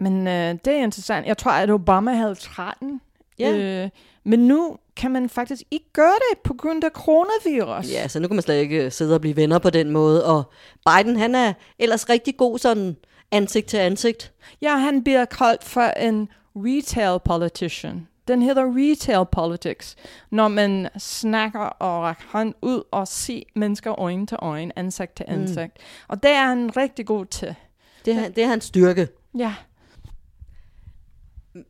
Men 0.00 0.26
øh, 0.28 0.54
det 0.64 0.72
er 0.72 0.82
interessant. 0.82 1.26
Jeg 1.26 1.38
tror, 1.38 1.50
at 1.50 1.70
Obama 1.70 2.12
havde 2.12 2.34
13. 2.34 3.00
Ja. 3.38 3.52
Øh, 3.84 3.90
men 4.24 4.38
nu 4.48 4.76
kan 4.96 5.10
man 5.10 5.28
faktisk 5.28 5.62
ikke 5.70 5.92
gøre 5.92 6.14
det 6.30 6.38
på 6.44 6.54
grund 6.54 6.84
af 6.84 6.90
coronavirus. 6.90 7.90
Ja, 7.92 8.08
så 8.08 8.20
nu 8.20 8.28
kan 8.28 8.34
man 8.36 8.42
slet 8.42 8.54
ikke 8.60 8.84
øh, 8.84 8.92
sidde 8.92 9.14
og 9.14 9.20
blive 9.20 9.36
venner 9.36 9.58
på 9.58 9.70
den 9.70 9.90
måde. 9.90 10.24
Og 10.26 10.42
Biden, 10.86 11.16
han 11.16 11.34
er 11.34 11.52
ellers 11.78 12.08
rigtig 12.08 12.36
god 12.36 12.58
sådan 12.58 12.96
ansigt 13.30 13.66
til 13.66 13.76
ansigt. 13.76 14.32
Ja, 14.62 14.76
han 14.76 15.04
bliver 15.04 15.24
kaldt 15.24 15.64
for 15.64 15.80
en 15.82 16.28
retail 16.56 17.18
politician. 17.24 18.08
Den 18.28 18.42
hedder 18.42 18.64
retail 18.64 19.26
politics, 19.32 19.96
når 20.30 20.48
man 20.48 20.88
snakker 20.98 21.60
og 21.60 22.02
rækker 22.02 22.24
hånd 22.28 22.54
ud 22.62 22.82
og 22.90 23.08
ser 23.08 23.42
mennesker 23.54 24.00
øjne 24.00 24.26
til 24.26 24.38
øjne, 24.40 24.78
ansigt 24.78 25.16
til 25.16 25.24
ansigt. 25.28 25.72
Mm. 25.76 25.82
Og 26.08 26.22
det 26.22 26.30
er 26.30 26.46
han 26.46 26.76
rigtig 26.76 27.06
god 27.06 27.26
til. 27.26 27.54
Det 28.04 28.14
er, 28.14 28.28
det 28.28 28.44
er 28.44 28.48
hans 28.48 28.64
styrke. 28.64 29.08
Ja. 29.38 29.54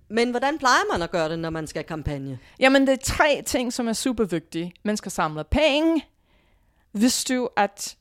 Men 0.09 0.31
hvordan 0.31 0.59
plejer 0.59 0.93
man 0.93 1.03
at 1.03 1.11
gøre 1.11 1.29
det, 1.29 1.39
når 1.39 1.51
man 1.51 1.67
skal 1.67 1.85
kampagne? 1.85 2.39
Jamen, 2.61 2.87
det 2.87 2.93
er 2.93 3.05
tre 3.05 3.43
ting, 3.47 3.73
som 3.73 3.89
er 3.89 3.93
super 3.93 4.25
vigtige. 4.25 4.73
Man 4.85 4.97
skal 4.97 5.13
samle 5.13 5.45
penge. 5.45 6.07
Vidste 6.93 7.35
du, 7.35 7.49
at 7.57 7.97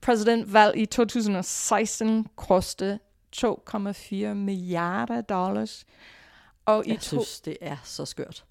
præsidentvalg 0.00 0.76
i 0.76 0.86
2016 0.86 2.26
kostede 2.36 2.98
2,4 3.36 4.14
milliarder 4.34 5.20
dollars? 5.20 5.84
Og 6.66 6.86
i 6.86 6.90
Jeg 6.90 7.00
to- 7.00 7.02
synes, 7.08 7.40
det 7.40 7.56
er 7.60 7.76
så 7.84 8.04
skørt. 8.04 8.44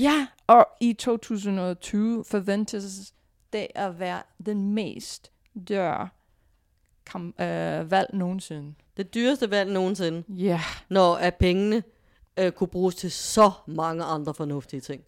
Ja, 0.00 0.26
og 0.46 0.68
i 0.80 0.92
2020 0.92 2.24
forventes 2.24 3.12
det 3.52 3.66
at 3.74 4.00
være 4.00 4.22
den 4.46 4.74
mest 4.74 5.30
døre 5.68 6.08
kam- 7.10 7.34
øh, 7.42 7.90
valg 7.90 8.10
nogensinde. 8.14 8.74
Det 8.96 9.14
dyreste 9.14 9.50
valg 9.50 9.72
nogensinde, 9.72 10.22
Ja, 10.28 10.60
når 10.88 11.14
at 11.14 11.34
pengene 11.34 11.82
øh, 12.36 12.52
kunne 12.52 12.68
bruges 12.68 12.94
til 12.94 13.10
så 13.12 13.50
mange 13.66 14.04
andre 14.04 14.34
fornuftige 14.34 14.80
ting. 14.80 15.02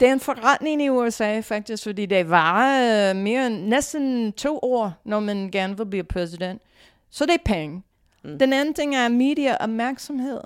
det 0.00 0.08
er 0.08 0.12
en 0.12 0.20
forretning 0.20 0.82
i 0.82 0.88
USA 0.88 1.40
faktisk, 1.40 1.82
fordi 1.82 2.06
det 2.06 2.30
varer 2.30 3.10
øh, 3.10 3.16
mere 3.16 3.46
end 3.46 3.64
næsten 3.66 4.32
to 4.32 4.58
år, 4.62 4.92
når 5.04 5.20
man 5.20 5.50
gerne 5.50 5.76
vil 5.76 5.86
blive 5.86 6.04
præsident. 6.04 6.62
Så 7.10 7.26
det 7.26 7.34
er 7.34 7.38
penge. 7.44 7.82
Mm. 8.24 8.38
Den 8.38 8.52
anden 8.52 8.74
ting 8.74 8.96
er 8.96 9.08
media 9.08 9.56
opmærksomhed. 9.60 10.40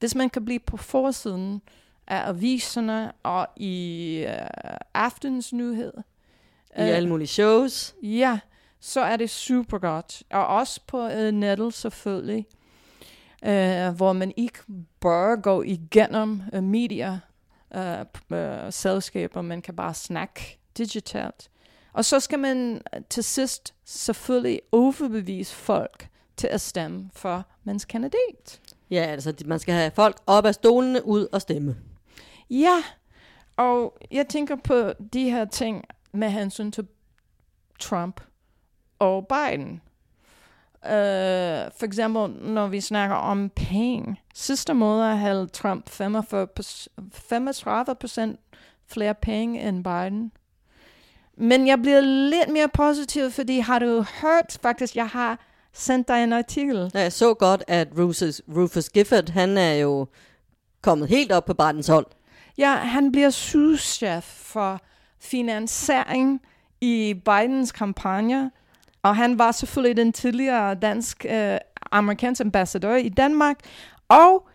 Hvis 0.00 0.14
man 0.14 0.30
kan 0.30 0.44
blive 0.44 0.58
på 0.58 0.76
forsiden 0.76 1.62
af 2.06 2.28
aviserne 2.28 3.12
og 3.22 3.48
i 3.56 4.24
øh, 4.28 4.76
aftens 4.94 5.52
nyhed. 5.52 5.92
I 6.76 6.80
alle 6.80 7.08
mulige 7.08 7.28
shows. 7.28 7.94
Ja, 8.02 8.38
så 8.80 9.00
er 9.00 9.16
det 9.16 9.30
super 9.30 9.78
godt. 9.78 10.22
Og 10.30 10.46
også 10.46 10.80
på 10.86 11.06
uh, 11.06 11.30
nettet 11.30 11.74
selvfølgelig, 11.74 12.46
uh, 13.42 13.96
hvor 13.96 14.12
man 14.12 14.32
ikke 14.36 14.58
bør 15.00 15.36
gå 15.36 15.62
igennem 15.62 16.42
media 16.62 17.20
uh, 17.74 18.00
p- 18.00 18.34
uh, 18.34 18.70
selskaber, 18.70 19.42
man 19.42 19.62
kan 19.62 19.76
bare 19.76 19.94
snakke 19.94 20.58
digitalt. 20.78 21.50
Og 21.92 22.04
så 22.04 22.20
skal 22.20 22.38
man 22.38 22.82
uh, 22.96 23.02
til 23.10 23.24
sidst 23.24 23.74
selvfølgelig 23.84 24.60
overbevise 24.72 25.54
folk 25.54 26.08
til 26.36 26.46
at 26.46 26.60
stemme 26.60 27.10
for 27.12 27.46
mands 27.64 27.84
kandidat. 27.84 28.60
Ja, 28.90 29.02
altså 29.02 29.34
man 29.44 29.58
skal 29.58 29.74
have 29.74 29.90
folk 29.90 30.16
op 30.26 30.46
af 30.46 30.54
stolene 30.54 31.06
ud 31.06 31.26
og 31.32 31.40
stemme. 31.40 31.76
Ja, 32.50 32.82
og 33.56 33.98
jeg 34.10 34.28
tænker 34.28 34.56
på 34.56 34.92
de 35.12 35.30
her 35.30 35.44
ting 35.44 35.84
med 36.12 36.30
hensyn 36.30 36.70
til 36.70 36.86
Trump 37.80 38.20
og 38.98 39.26
Biden. 39.28 39.80
Uh, 40.82 41.70
for 41.78 41.82
eksempel, 41.82 42.30
når 42.30 42.66
vi 42.66 42.80
snakker 42.80 43.16
om 43.16 43.50
penge. 43.56 44.20
Sidste 44.34 44.74
måned 44.74 45.04
havde 45.04 45.46
Trump 45.46 45.88
45 45.88 46.46
35 47.12 47.94
procent 47.94 48.40
flere 48.86 49.14
penge 49.14 49.68
end 49.68 49.84
Biden. 49.84 50.32
Men 51.36 51.66
jeg 51.66 51.78
bliver 51.82 52.00
lidt 52.00 52.48
mere 52.52 52.68
positiv, 52.68 53.30
fordi 53.30 53.58
har 53.58 53.78
du 53.78 54.04
hørt 54.22 54.58
faktisk, 54.62 54.96
jeg 54.96 55.08
har 55.08 55.49
sendt 55.72 56.08
dig 56.08 56.24
en 56.24 56.32
artikel. 56.32 56.90
Ja, 56.94 57.00
Jeg 57.00 57.12
så 57.12 57.34
godt, 57.34 57.64
at 57.68 57.88
Rufus, 57.98 58.42
Rufus 58.56 58.88
Gifford, 58.88 59.30
han 59.30 59.58
er 59.58 59.72
jo 59.74 60.06
kommet 60.82 61.08
helt 61.08 61.32
op 61.32 61.44
på 61.44 61.54
Bidens 61.54 61.88
hold. 61.88 62.06
Ja, 62.58 62.74
han 62.74 63.12
bliver 63.12 63.30
souschef 63.30 64.24
for 64.24 64.80
finansiering 65.20 66.40
i 66.80 67.14
Bidens 67.24 67.72
kampagne, 67.72 68.50
og 69.02 69.16
han 69.16 69.38
var 69.38 69.52
selvfølgelig 69.52 69.96
den 69.96 70.12
tidligere 70.12 70.74
dansk 70.74 71.26
øh, 71.30 71.58
amerikansk 71.90 72.40
ambassadør 72.40 72.94
i 72.94 73.08
Danmark, 73.08 73.56
og 74.08 74.48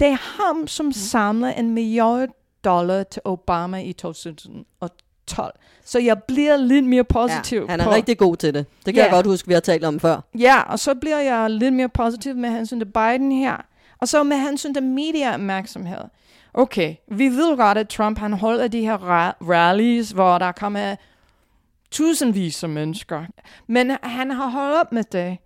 det 0.00 0.08
er 0.08 0.42
ham, 0.42 0.66
som 0.66 0.92
samler 0.92 1.48
en 1.48 1.70
milliard 1.70 2.28
dollar 2.64 3.02
til 3.02 3.22
Obama 3.24 3.78
i 3.78 3.92
2012. 5.26 5.52
Så 5.86 5.98
jeg 5.98 6.22
bliver 6.22 6.56
lidt 6.56 6.84
mere 6.84 7.04
positiv. 7.04 7.60
Ja, 7.60 7.66
han 7.70 7.80
er 7.80 7.84
på, 7.84 7.90
rigtig 7.92 8.18
god 8.18 8.36
til 8.36 8.54
det. 8.54 8.66
Det 8.86 8.94
kan 8.94 9.00
Ja. 9.00 9.02
jeg 9.02 9.10
godt 9.12 9.26
huske, 9.26 9.48
vi 9.48 9.54
har 9.54 9.60
talt 9.60 9.84
om 9.84 10.00
før. 10.00 10.20
Ja, 10.38 10.60
og 10.62 10.78
så 10.78 10.94
bliver 10.94 11.18
jeg 11.18 11.50
lidt 11.50 11.74
mere 11.74 11.88
positiv 11.88 12.34
med 12.36 12.50
hensyn 12.50 12.78
til 12.80 12.84
Biden 12.86 13.32
her. 13.32 13.56
Og 14.00 14.08
så 14.08 14.22
med 14.22 14.36
hensyn 14.36 14.74
til 14.74 14.82
medieopmærksomhed. 14.82 15.98
Okay, 16.54 16.94
vi 17.08 17.28
ved 17.28 17.56
godt, 17.56 17.78
at 17.78 17.88
Trump 17.88 18.18
han 18.18 18.32
holder 18.32 18.68
de 18.68 18.80
her 18.80 18.98
ra- 18.98 19.48
rallies, 19.50 20.10
hvor 20.10 20.38
der 20.38 20.52
kommer 20.52 20.94
tusindvis 21.90 22.62
af 22.62 22.68
mennesker. 22.68 23.22
Men 23.66 23.90
han 24.02 24.30
har 24.30 24.48
holdt 24.48 24.76
op 24.80 24.92
med 24.92 25.04
det. 25.12 25.38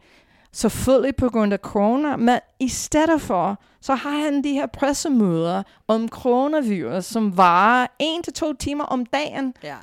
Selvfølgelig 0.53 1.17
på 1.17 1.29
grund 1.29 1.53
af 1.53 1.59
corona, 1.59 2.17
men 2.17 2.39
i 2.61 2.69
stedet 2.69 3.21
for, 3.21 3.61
så 3.81 3.95
har 3.95 4.11
han 4.11 4.45
de 4.45 4.53
her 4.53 4.67
pressemøder 4.67 5.63
om 5.89 6.09
coronavirus, 6.09 7.05
som 7.05 7.37
varer 7.37 7.87
en 7.99 8.23
til 8.23 8.33
to 8.33 8.53
timer 8.53 8.85
om 8.85 9.07
dagen. 9.07 9.55
Ja. 9.63 9.77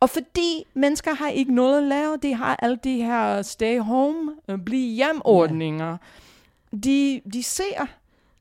Og 0.00 0.10
fordi 0.10 0.64
mennesker 0.74 1.14
har 1.14 1.28
ikke 1.28 1.54
noget 1.54 1.78
at 1.78 1.82
lave, 1.82 2.16
de 2.16 2.34
har 2.34 2.56
alle 2.62 2.76
de 2.84 2.96
her 3.02 3.42
stay 3.42 3.80
home, 3.80 4.32
øh, 4.48 4.58
bliv 4.58 4.94
hjem 4.94 5.20
ordninger. 5.24 5.96
De, 6.84 7.20
de 7.32 7.42
ser 7.42 7.86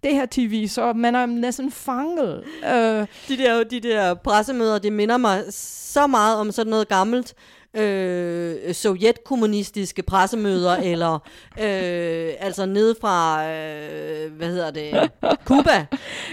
det 0.03 0.13
her 0.15 0.25
tv, 0.31 0.67
så 0.67 0.93
man 0.93 1.15
er 1.15 1.25
næsten 1.25 1.71
fanget. 1.71 2.43
Øh, 2.65 3.07
De 3.27 3.37
der, 3.37 3.63
de 3.63 3.79
der 3.79 4.13
pressemøder, 4.13 4.79
det 4.79 4.93
minder 4.93 5.17
mig 5.17 5.43
så 5.51 6.07
meget 6.07 6.37
om 6.37 6.51
sådan 6.51 6.69
noget 6.69 6.87
gammelt 6.87 7.33
øh, 7.73 8.73
sovjetkommunistiske 8.73 10.03
pressemøder, 10.03 10.75
eller 10.91 11.13
øh, 11.59 12.33
altså 12.39 12.65
nede 12.65 12.95
fra, 13.01 13.45
øh, 13.49 14.31
hvad 14.31 14.47
hedder 14.47 14.71
det, 14.71 15.09
Cuba. 15.45 15.85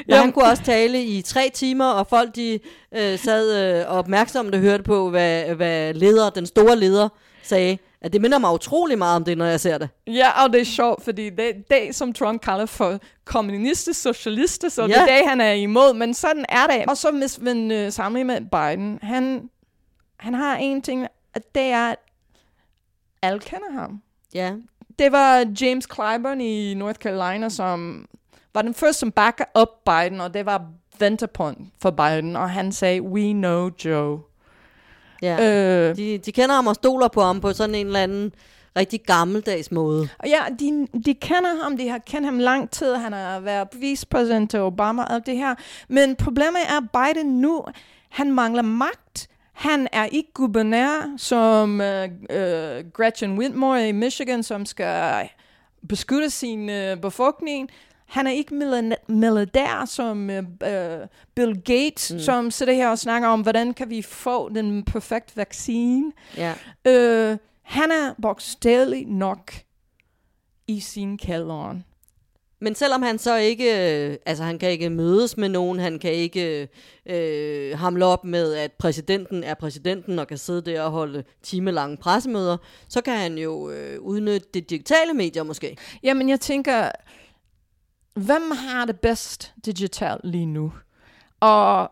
Ja. 0.08 0.20
Han 0.20 0.32
kunne 0.32 0.44
også 0.44 0.62
tale 0.62 1.02
i 1.02 1.22
tre 1.22 1.50
timer, 1.54 1.90
og 1.90 2.06
folk 2.06 2.36
de 2.36 2.58
øh, 2.94 3.18
sad 3.18 3.78
øh, 3.80 3.86
opmærksomt 3.86 4.54
og 4.54 4.60
hørte 4.60 4.82
på, 4.82 5.10
hvad, 5.10 5.44
hvad 5.54 5.94
leder, 5.94 6.30
den 6.30 6.46
store 6.46 6.76
leder 6.76 7.08
sagde. 7.42 7.78
At 8.00 8.12
det 8.12 8.20
minder 8.20 8.38
mig 8.38 8.54
utrolig 8.54 8.98
meget 8.98 9.16
om 9.16 9.24
det, 9.24 9.38
når 9.38 9.44
jeg 9.44 9.60
ser 9.60 9.78
det. 9.78 9.88
ja, 10.06 10.44
og 10.44 10.52
det 10.52 10.60
er 10.60 10.64
sjovt, 10.64 11.04
fordi 11.04 11.30
det 11.30 11.48
er 11.48 11.52
det, 11.70 11.94
som 11.94 12.12
Trump 12.12 12.42
kalder 12.42 12.66
for 12.66 12.98
kommunister, 13.24 13.92
socialister, 13.92 14.68
så 14.68 14.82
ja. 14.82 14.86
det 14.86 14.96
er 14.96 15.06
det, 15.06 15.28
han 15.28 15.40
er 15.40 15.52
imod, 15.52 15.94
men 15.94 16.14
sådan 16.14 16.44
er 16.48 16.66
det. 16.66 16.84
Og 16.88 16.96
så 16.96 17.10
hvis 17.10 17.40
man 17.40 17.70
øh, 17.70 17.92
sammenligner 17.92 18.40
med 18.40 18.46
Biden, 18.50 18.98
han, 19.02 19.50
han 20.18 20.34
har 20.34 20.56
en 20.56 20.82
ting, 20.82 21.06
det 21.54 21.62
er, 21.62 21.88
at 21.90 21.96
alle 23.22 23.40
kender 23.40 23.72
ham. 23.72 24.02
Ja, 24.34 24.52
Det 24.98 25.12
var 25.12 25.46
James 25.60 25.86
Clyburn 25.94 26.40
i 26.40 26.74
North 26.74 26.98
Carolina, 26.98 27.48
som 27.48 28.06
var 28.54 28.62
den 28.62 28.74
første, 28.74 29.00
som 29.00 29.12
backer 29.12 29.44
op 29.54 29.84
Biden, 29.84 30.20
og 30.20 30.34
det 30.34 30.46
var 30.46 30.66
ventepunkt 30.98 31.60
for 31.82 31.90
Biden, 31.90 32.36
og 32.36 32.50
han 32.50 32.72
sagde, 32.72 33.02
we 33.02 33.32
know 33.32 33.70
Joe. 33.84 34.20
ja. 35.22 35.32
Øh, 35.90 35.96
De, 35.96 36.18
de 36.18 36.32
kender 36.32 36.54
ham 36.54 36.66
og 36.66 36.74
stoler 36.74 37.08
på 37.08 37.22
ham 37.22 37.40
på 37.40 37.52
sådan 37.52 37.74
en 37.74 37.86
eller 37.86 38.00
anden 38.02 38.32
rigtig 38.76 39.00
gammeldags 39.06 39.70
måde. 39.70 40.08
og 40.18 40.28
ja, 40.28 40.40
de, 40.58 40.86
de 41.06 41.14
kender 41.14 41.62
ham, 41.62 41.76
de 41.76 41.88
har 41.88 41.98
kendt 41.98 42.24
ham 42.26 42.38
lang 42.38 42.70
tid, 42.70 42.94
han 42.94 43.12
har 43.12 43.40
været 43.40 43.68
vicepræsident 43.80 44.50
til 44.50 44.60
Obama 44.60 45.02
og 45.02 45.14
alt 45.14 45.26
det 45.26 45.36
her, 45.36 45.54
men 45.88 46.16
problemet 46.16 46.60
er, 46.68 46.76
at 46.76 47.14
Biden 47.14 47.40
nu, 47.40 47.64
han 48.08 48.32
mangler 48.32 48.62
magt, 48.62 49.28
han 49.58 49.88
er 49.92 50.04
ikke 50.04 50.32
guvernør 50.34 51.14
som 51.16 51.80
øh, 51.80 52.08
øh, 52.30 52.84
Gretchen 52.92 53.38
Whitmore 53.38 53.88
i 53.88 53.92
Michigan, 53.92 54.42
som 54.42 54.66
skal 54.66 55.28
beskytte 55.88 56.30
sin 56.30 56.70
øh, 56.70 56.96
befolkning. 56.96 57.70
Han 58.06 58.26
er 58.26 58.30
ikke 58.30 58.54
milliardær 59.08 59.84
som 59.84 60.30
øh, 60.30 60.42
øh, 60.62 61.06
Bill 61.34 61.62
Gates, 61.62 62.12
mm. 62.12 62.18
som 62.18 62.50
sidder 62.50 62.72
her 62.72 62.88
og 62.88 62.98
snakker 62.98 63.28
om, 63.28 63.40
hvordan 63.40 63.74
kan 63.74 63.90
vi 63.90 64.02
få 64.02 64.48
den 64.48 64.84
perfekte 64.84 65.36
vaccine. 65.36 66.12
Ja. 66.36 66.54
Øh, 66.84 67.38
han 67.62 67.90
er 67.90 68.14
bogstaveligt 68.22 69.10
nok 69.10 69.52
i 70.66 70.80
sin 70.80 71.18
kælderen. 71.18 71.84
Men 72.60 72.74
selvom 72.74 73.02
han 73.02 73.18
så 73.18 73.36
ikke, 73.36 73.64
øh, 74.10 74.16
altså 74.26 74.44
han 74.44 74.58
kan 74.58 74.70
ikke 74.70 74.90
mødes 74.90 75.36
med 75.36 75.48
nogen, 75.48 75.78
han 75.78 75.98
kan 75.98 76.12
ikke 76.12 76.68
øh, 77.06 77.78
hamle 77.78 78.04
op 78.04 78.24
med, 78.24 78.54
at 78.54 78.72
præsidenten 78.72 79.44
er 79.44 79.54
præsidenten 79.54 80.18
og 80.18 80.26
kan 80.26 80.38
sidde 80.38 80.62
der 80.62 80.82
og 80.82 80.90
holde 80.90 81.24
timelange 81.42 81.96
pressemøder, 81.96 82.56
så 82.88 83.00
kan 83.00 83.16
han 83.16 83.38
jo 83.38 83.70
øh, 83.70 84.00
udnytte 84.00 84.46
de 84.54 84.60
digitale 84.60 85.14
medier 85.14 85.42
måske. 85.42 85.76
Jamen, 86.02 86.28
jeg 86.28 86.40
tænker, 86.40 86.90
hvem 88.14 88.50
har 88.50 88.84
det 88.84 89.00
bedst 89.00 89.52
digitalt 89.66 90.20
lige 90.24 90.46
nu? 90.46 90.72
Og 91.40 91.90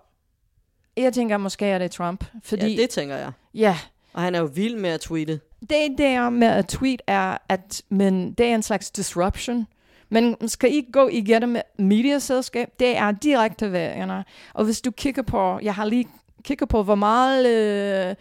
jeg 0.97 1.13
tænker, 1.13 1.37
måske 1.37 1.67
er 1.67 1.79
det 1.79 1.91
Trump. 1.91 2.25
Fordi, 2.43 2.75
Ja, 2.75 2.83
det 2.83 2.91
tænker 2.91 3.17
jeg. 3.17 3.33
ja, 3.55 3.79
Og 4.13 4.23
han 4.23 4.35
er 4.35 4.39
jo 4.39 4.51
vild 4.55 4.77
med 4.77 4.91
at 4.91 5.01
tweete. 5.01 5.41
det 5.61 5.95
der 5.99 6.31
med 6.31 6.49
at 6.49 6.67
tweet 6.69 7.03
er, 7.07 7.39
at 7.49 7.83
men 7.89 8.33
det 8.33 8.47
er 8.47 8.55
en 8.55 8.63
slags 8.63 8.91
disruption. 8.91 9.67
Man 10.09 10.49
skal 10.49 10.73
ikke 10.73 10.93
gå 10.93 11.09
igennem 11.09 11.49
med 11.49 11.63
medieselskab. 11.79 12.69
Det 12.81 12.97
er 12.97 13.11
direkte 13.11 13.73
værende. 13.73 14.25
Og 14.55 14.65
hvis 14.65 14.81
du 14.81 14.91
kigger 14.91 15.23
på, 15.23 15.59
jeg 15.63 15.75
har 15.75 15.85
lige 15.85 16.09
kigget 16.43 16.69
på, 16.69 16.83
hvor 16.83 16.95
meget 16.95 17.47
øh, 17.47 18.15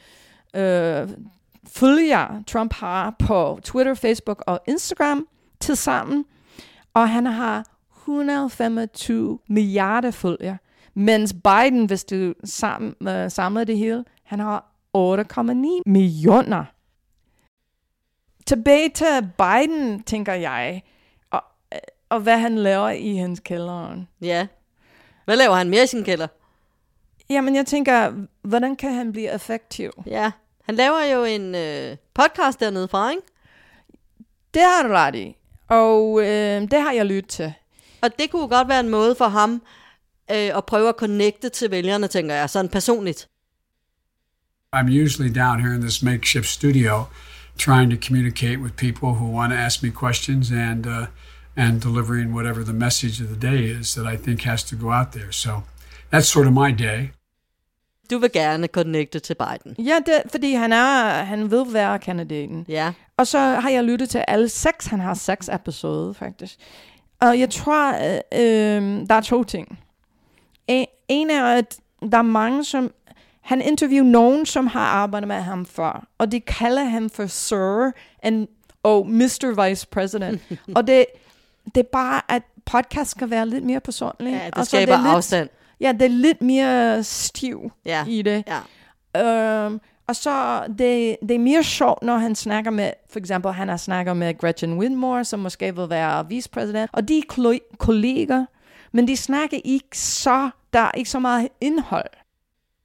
øh, 0.61 1.09
følger 1.67 2.43
Trump 2.47 2.73
har 2.73 3.15
på 3.19 3.59
Twitter, 3.63 3.93
Facebook 3.93 4.43
og 4.47 4.59
Instagram 4.67 5.27
til 5.59 5.75
sammen. 5.75 6.25
Og 6.93 7.09
han 7.09 7.25
har 7.25 7.65
125 8.05 9.39
milliarder 9.47 10.11
følger. 10.11 10.57
Mens 10.93 11.33
Biden, 11.33 11.85
hvis 11.85 12.03
du 12.03 12.33
sam, 12.43 12.95
øh, 13.07 13.31
samler 13.31 13.63
det 13.63 13.77
hele, 13.77 14.05
han 14.23 14.39
har 14.39 14.71
8,9 14.97 15.81
millioner. 15.85 16.65
Tilbage 18.45 18.89
til 18.89 19.31
Biden, 19.37 20.03
tænker 20.03 20.33
jeg, 20.33 20.83
og, 22.15 22.21
hvad 22.21 22.39
han 22.39 22.57
laver 22.57 22.89
i 22.89 23.15
hans 23.15 23.39
kælderen. 23.39 24.07
Ja. 24.21 24.47
Hvad 25.25 25.37
laver 25.37 25.55
han 25.55 25.69
mere 25.69 25.83
i 25.83 25.87
sin 25.87 26.03
kælder? 26.03 26.27
Jamen, 27.29 27.55
jeg 27.55 27.65
tænker, 27.65 28.13
hvordan 28.41 28.75
kan 28.75 28.93
han 28.93 29.11
blive 29.11 29.33
effektiv? 29.33 29.91
Ja. 30.05 30.31
Han 30.63 30.75
laver 30.75 31.03
jo 31.13 31.23
en 31.23 31.55
øh, 31.55 31.97
podcast 32.13 32.59
dernede 32.59 32.87
fra, 32.87 33.09
ikke? 33.09 33.21
Det 34.53 34.61
har 34.61 34.83
du 34.83 34.89
ret 34.93 35.15
i. 35.15 35.35
Og 35.67 36.21
øh, 36.21 36.61
det 36.61 36.81
har 36.81 36.91
jeg 36.91 37.05
lyttet 37.05 37.29
til. 37.29 37.53
Og 38.01 38.09
det 38.19 38.31
kunne 38.31 38.47
godt 38.47 38.67
være 38.67 38.79
en 38.79 38.89
måde 38.89 39.15
for 39.15 39.27
ham 39.27 39.61
øh, 40.31 40.57
at 40.57 40.65
prøve 40.65 40.89
at 40.89 40.95
connecte 40.97 41.49
til 41.49 41.71
vælgerne, 41.71 42.07
tænker 42.07 42.35
jeg, 42.35 42.49
sådan 42.49 42.69
personligt. 42.69 43.29
I'm 44.75 45.03
usually 45.03 45.35
down 45.35 45.59
here 45.61 45.75
in 45.75 45.81
this 45.81 46.03
makeshift 46.03 46.47
studio 46.47 47.03
trying 47.57 47.89
to 47.91 47.97
communicate 48.07 48.59
with 48.59 48.75
people 48.75 49.09
who 49.09 49.37
want 49.37 49.53
to 49.53 49.57
ask 49.57 49.83
me 49.83 49.91
questions 49.91 50.51
and 50.51 50.85
uh, 50.85 51.05
and 51.57 51.81
delivering 51.81 52.33
whatever 52.33 52.63
the 52.63 52.73
message 52.73 53.21
of 53.21 53.27
the 53.27 53.51
day 53.51 53.79
is 53.79 53.93
that 53.93 54.13
I 54.13 54.17
think 54.17 54.41
has 54.41 54.63
to 54.63 54.75
go 54.75 54.91
out 54.91 55.11
there. 55.11 55.31
So 55.31 55.51
that's 56.11 56.27
sort 56.27 56.47
of 56.47 56.53
my 56.53 56.71
day. 56.71 57.11
Du 58.09 58.19
vil 58.19 58.31
gerne 58.31 58.67
connecte 58.67 59.19
til 59.19 59.35
Biden. 59.35 59.85
Ja, 59.85 59.99
det, 60.05 60.21
fordi 60.31 60.53
han 60.53 60.73
er, 60.73 61.23
han 61.23 61.51
vil 61.51 61.63
være 61.73 61.99
kandidaten. 61.99 62.65
Ja. 62.67 62.93
Og 63.17 63.27
så 63.27 63.39
har 63.39 63.69
jeg 63.69 63.83
lyttet 63.83 64.09
til 64.09 64.23
alle 64.27 64.49
seks. 64.49 64.85
Han 64.85 64.99
har 64.99 65.13
seks 65.13 65.49
episoder, 65.53 66.13
faktisk. 66.13 66.55
Og 67.21 67.39
jeg 67.39 67.49
tror, 67.49 67.93
øh, 67.93 68.19
øh, 68.41 69.07
der 69.09 69.15
er 69.15 69.21
to 69.21 69.43
ting. 69.43 69.79
En, 70.67 70.85
en 71.07 71.29
er, 71.29 71.45
at 71.45 71.77
der 72.11 72.17
er 72.17 72.21
mange, 72.21 72.63
som... 72.63 72.91
Han 73.41 73.61
interviewer 73.61 74.03
nogen, 74.03 74.45
som 74.45 74.67
har 74.67 74.85
arbejdet 74.85 75.27
med 75.27 75.35
ham 75.35 75.65
før. 75.65 76.07
Og 76.17 76.31
de 76.31 76.39
kalder 76.39 76.83
ham 76.83 77.09
for 77.09 77.25
Sir 77.25 77.91
and, 78.23 78.47
og 78.83 79.07
Mr. 79.09 79.67
Vice 79.67 79.87
President. 79.87 80.41
og 80.75 80.87
det, 80.87 81.05
det 81.75 81.77
er 81.81 81.87
bare, 81.91 82.21
at 82.29 82.41
podcast 82.65 83.11
skal 83.11 83.29
være 83.29 83.47
lidt 83.49 83.63
mere 83.63 83.79
personlig. 83.79 84.31
Ja, 84.33 84.45
det 84.45 84.53
og 84.55 84.65
så 84.65 84.69
skaber 84.69 84.93
er 84.93 84.97
lidt, 85.01 85.07
afstand. 85.15 85.49
Ja, 85.81 85.91
det 85.91 86.01
er 86.01 86.07
lidt 86.09 86.41
mere 86.41 87.03
stiv 87.03 87.71
Ja. 87.85 88.05
i 88.07 88.21
det. 88.21 88.43
Ja. 89.15 89.65
Øhm, 89.65 89.79
og 90.07 90.15
så 90.15 90.63
det, 90.67 91.17
det 91.21 91.31
er 91.31 91.39
mere 91.39 91.63
sjovt, 91.63 92.03
når 92.03 92.17
han 92.17 92.35
snakker 92.35 92.71
med, 92.71 92.91
for 93.11 93.19
eksempel 93.19 93.51
han 93.51 93.69
har 93.69 93.77
snakket 93.77 94.17
med 94.17 94.37
Gretchen 94.37 94.77
Whitmore, 94.77 95.25
som 95.25 95.39
måske 95.39 95.75
vil 95.75 95.89
være 95.89 96.29
vicepræsident, 96.29 96.89
og 96.93 97.07
de 97.07 97.17
er 97.17 97.21
klo- 97.33 97.75
kolleger, 97.77 98.45
men 98.91 99.07
de 99.07 99.17
snakker 99.17 99.57
ikke 99.65 99.97
så, 99.97 100.49
der 100.73 100.79
er 100.79 100.91
ikke 100.97 101.09
så 101.09 101.19
meget 101.19 101.47
indhold. 101.61 102.09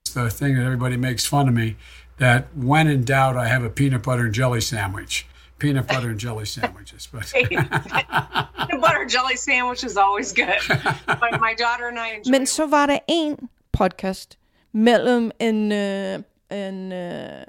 It's 0.09 0.19
the 0.21 0.31
thing 0.31 0.55
that 0.57 0.67
everybody 0.67 0.95
makes 0.95 1.29
fun 1.29 1.49
of 1.49 1.55
me 1.55 1.75
that 2.21 2.43
when 2.57 2.87
in 2.91 3.05
doubt, 3.05 3.37
I 3.47 3.49
have 3.49 3.65
a 3.67 3.69
peanut 3.69 4.03
butter 4.03 4.25
and 4.25 4.35
jelly 4.37 4.61
sandwich. 4.61 5.27
Peanut 5.61 5.87
butter 5.87 6.09
and 6.09 6.19
jelly 6.19 6.45
sandwiches, 6.47 7.07
but 7.07 7.33
peanut 7.51 8.81
butter 8.81 9.05
jelly 9.09 9.37
sandwich 9.37 9.85
is 9.85 9.97
always 9.97 10.33
good. 10.33 10.63
my, 11.07 11.31
my 11.39 11.55
daughter 11.55 11.89
and 11.89 11.99
I 11.99 12.17
enjoy 12.17 12.31
Men 12.31 12.47
så 12.47 12.67
var 12.67 12.87
der 12.87 12.99
en 13.09 13.37
podcast 13.73 14.39
mellem 14.73 15.31
en, 15.41 15.73
øh, 15.73 16.19
en, 16.51 16.93
øh, 16.93 17.43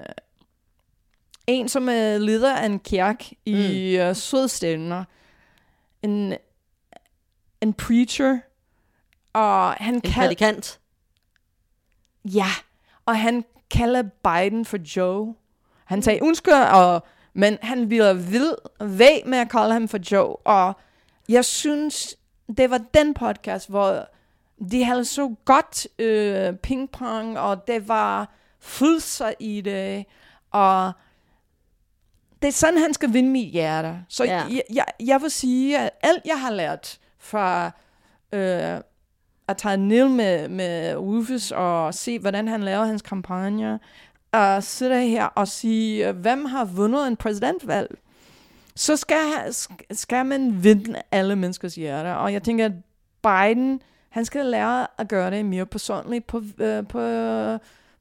en 1.46 1.68
som 1.68 1.88
er 1.88 2.18
leder 2.18 2.56
af 2.56 2.66
en 2.66 2.78
kirke 2.78 3.36
i 3.46 3.96
øh, 3.96 4.14
Sydstænder, 4.14 5.04
en, 6.02 6.36
en 7.60 7.72
preacher, 7.72 8.38
og 9.32 9.72
han 9.72 9.94
En 9.94 10.00
kald, 10.00 10.14
prædikant. 10.14 10.80
Ja, 12.24 12.48
og 13.06 13.20
han 13.20 13.44
kalder 13.70 14.02
Biden 14.02 14.64
for 14.64 14.78
Joe. 14.96 15.34
Han 15.84 16.02
sagde 16.02 16.22
undskyld, 16.22 16.54
og, 16.54 17.06
men 17.34 17.58
han 17.62 17.90
ville 17.90 18.32
ved, 18.32 18.54
væk 18.80 19.26
med 19.26 19.38
at 19.38 19.50
kalde 19.50 19.72
ham 19.72 19.88
for 19.88 19.98
Joe. 20.12 20.36
Og 20.36 20.76
jeg 21.28 21.44
synes, 21.44 22.16
det 22.56 22.70
var 22.70 22.80
den 22.94 23.14
podcast, 23.14 23.70
hvor 23.70 24.08
de 24.70 24.84
havde 24.84 25.04
så 25.04 25.34
godt 25.44 25.86
øh, 25.98 26.56
pingpong, 26.56 27.38
og 27.38 27.66
det 27.66 27.88
var 27.88 28.34
følelser 28.60 29.32
i 29.40 29.60
det, 29.60 30.04
og 30.50 30.92
det 32.42 32.48
er 32.48 32.52
sådan, 32.52 32.80
han 32.80 32.94
skal 32.94 33.12
vinde 33.12 33.30
mit 33.30 33.48
hjerte. 33.48 34.04
Så 34.08 34.24
ja. 34.24 34.44
jeg, 34.50 34.62
jeg, 34.72 34.86
jeg 35.00 35.22
vil 35.22 35.30
sige, 35.30 35.78
at 35.78 35.90
alt 36.02 36.22
jeg 36.24 36.40
har 36.40 36.50
lært 36.50 36.98
fra 37.18 37.70
øh, 38.32 38.80
at 39.48 39.56
tage 39.56 39.76
ned 39.76 40.08
med, 40.08 40.48
med 40.48 40.96
Rufus 40.96 41.50
og 41.50 41.94
se, 41.94 42.18
hvordan 42.18 42.48
han 42.48 42.62
laver 42.62 42.84
hans 42.84 43.02
kampagne, 43.02 43.80
at 44.32 44.64
sidde 44.64 45.02
her 45.02 45.24
og 45.24 45.48
sige, 45.48 46.12
hvem 46.12 46.44
har 46.44 46.64
vundet 46.64 47.06
en 47.06 47.16
præsidentvalg, 47.16 47.98
så 48.76 48.96
skal, 48.96 49.54
skal 49.90 50.26
man 50.26 50.64
vinde 50.64 51.02
alle 51.10 51.36
menneskers 51.36 51.74
hjerter. 51.74 52.12
Og 52.12 52.32
jeg 52.32 52.42
tænker, 52.42 52.64
at 52.64 52.72
Biden, 53.22 53.82
han 54.08 54.24
skal 54.24 54.46
lære 54.46 54.86
at 54.98 55.08
gøre 55.08 55.30
det 55.30 55.44
mere 55.44 55.66
personligt 55.66 56.26
på, 56.26 56.42
øh, 56.58 56.86
på, 56.86 56.98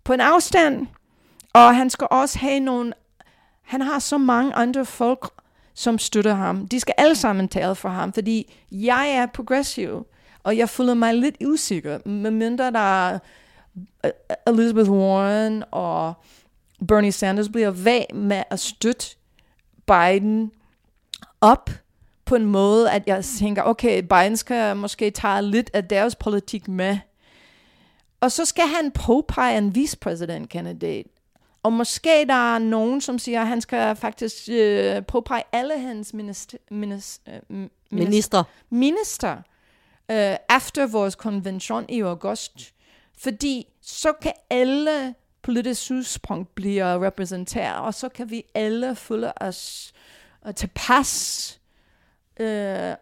på 0.03 0.13
en 0.13 0.21
afstand. 0.21 0.87
Og 1.53 1.75
han 1.75 1.89
skal 1.89 2.07
også 2.11 2.39
have 2.39 2.59
nogle... 2.59 2.93
Han 3.61 3.81
har 3.81 3.99
så 3.99 4.17
mange 4.17 4.53
andre 4.53 4.85
folk, 4.85 5.29
som 5.73 5.97
støtter 5.97 6.33
ham. 6.33 6.67
De 6.67 6.79
skal 6.79 6.93
alle 6.97 7.15
sammen 7.15 7.47
tale 7.47 7.75
for 7.75 7.89
ham, 7.89 8.13
fordi 8.13 8.53
jeg 8.71 9.09
er 9.09 9.25
progressiv, 9.25 10.05
og 10.43 10.57
jeg 10.57 10.69
føler 10.69 10.93
mig 10.93 11.15
lidt 11.15 11.35
usikker, 11.45 12.07
medmindre 12.07 12.71
der 12.71 13.09
er 13.09 13.19
Elizabeth 14.47 14.89
Warren 14.89 15.63
og 15.71 16.13
Bernie 16.87 17.11
Sanders 17.11 17.49
bliver 17.49 17.71
væg 17.71 18.05
med 18.13 18.43
at 18.49 18.59
støtte 18.59 19.15
Biden 19.87 20.51
op 21.41 21.69
på 22.25 22.35
en 22.35 22.45
måde, 22.45 22.91
at 22.91 23.03
jeg 23.07 23.25
tænker, 23.25 23.63
okay, 23.63 24.01
Biden 24.01 24.37
skal 24.37 24.75
måske 24.75 25.11
tage 25.11 25.41
lidt 25.41 25.69
af 25.73 25.83
deres 25.87 26.15
politik 26.15 26.67
med. 26.67 26.97
Og 28.21 28.31
så 28.31 28.45
skal 28.45 28.63
han 28.67 28.91
påpege 28.91 29.57
en 29.57 29.75
vicepræsidentkandidat. 29.75 31.05
Og 31.63 31.73
måske 31.73 32.25
der 32.27 32.53
er 32.55 32.59
nogen, 32.59 33.01
som 33.01 33.19
siger, 33.19 33.41
at 33.41 33.47
han 33.47 33.61
skal 33.61 33.95
faktisk 33.95 34.49
øh, 34.51 35.05
påpege 35.05 35.43
alle 35.51 35.79
hans 35.79 36.13
minister, 36.13 36.57
minister, 36.71 37.31
øh, 37.33 37.39
minister, 37.49 37.69
Minister. 37.91 38.43
minister 38.69 39.37
øh, 40.11 40.57
efter 40.57 40.87
vores 40.87 41.15
konvention 41.15 41.85
i 41.89 42.01
august. 42.01 42.73
Fordi 43.17 43.67
så 43.81 44.13
kan 44.21 44.33
alle 44.49 45.15
politiske 45.41 45.83
synspunkt 45.83 46.55
blive 46.55 47.05
repræsenteret, 47.05 47.79
og 47.79 47.93
så 47.93 48.09
kan 48.09 48.29
vi 48.29 48.43
alle 48.55 48.95
føle 48.95 49.41
os 49.43 49.93
øh, 50.47 50.53
tilpas. 50.53 51.59
Øh, 52.39 52.93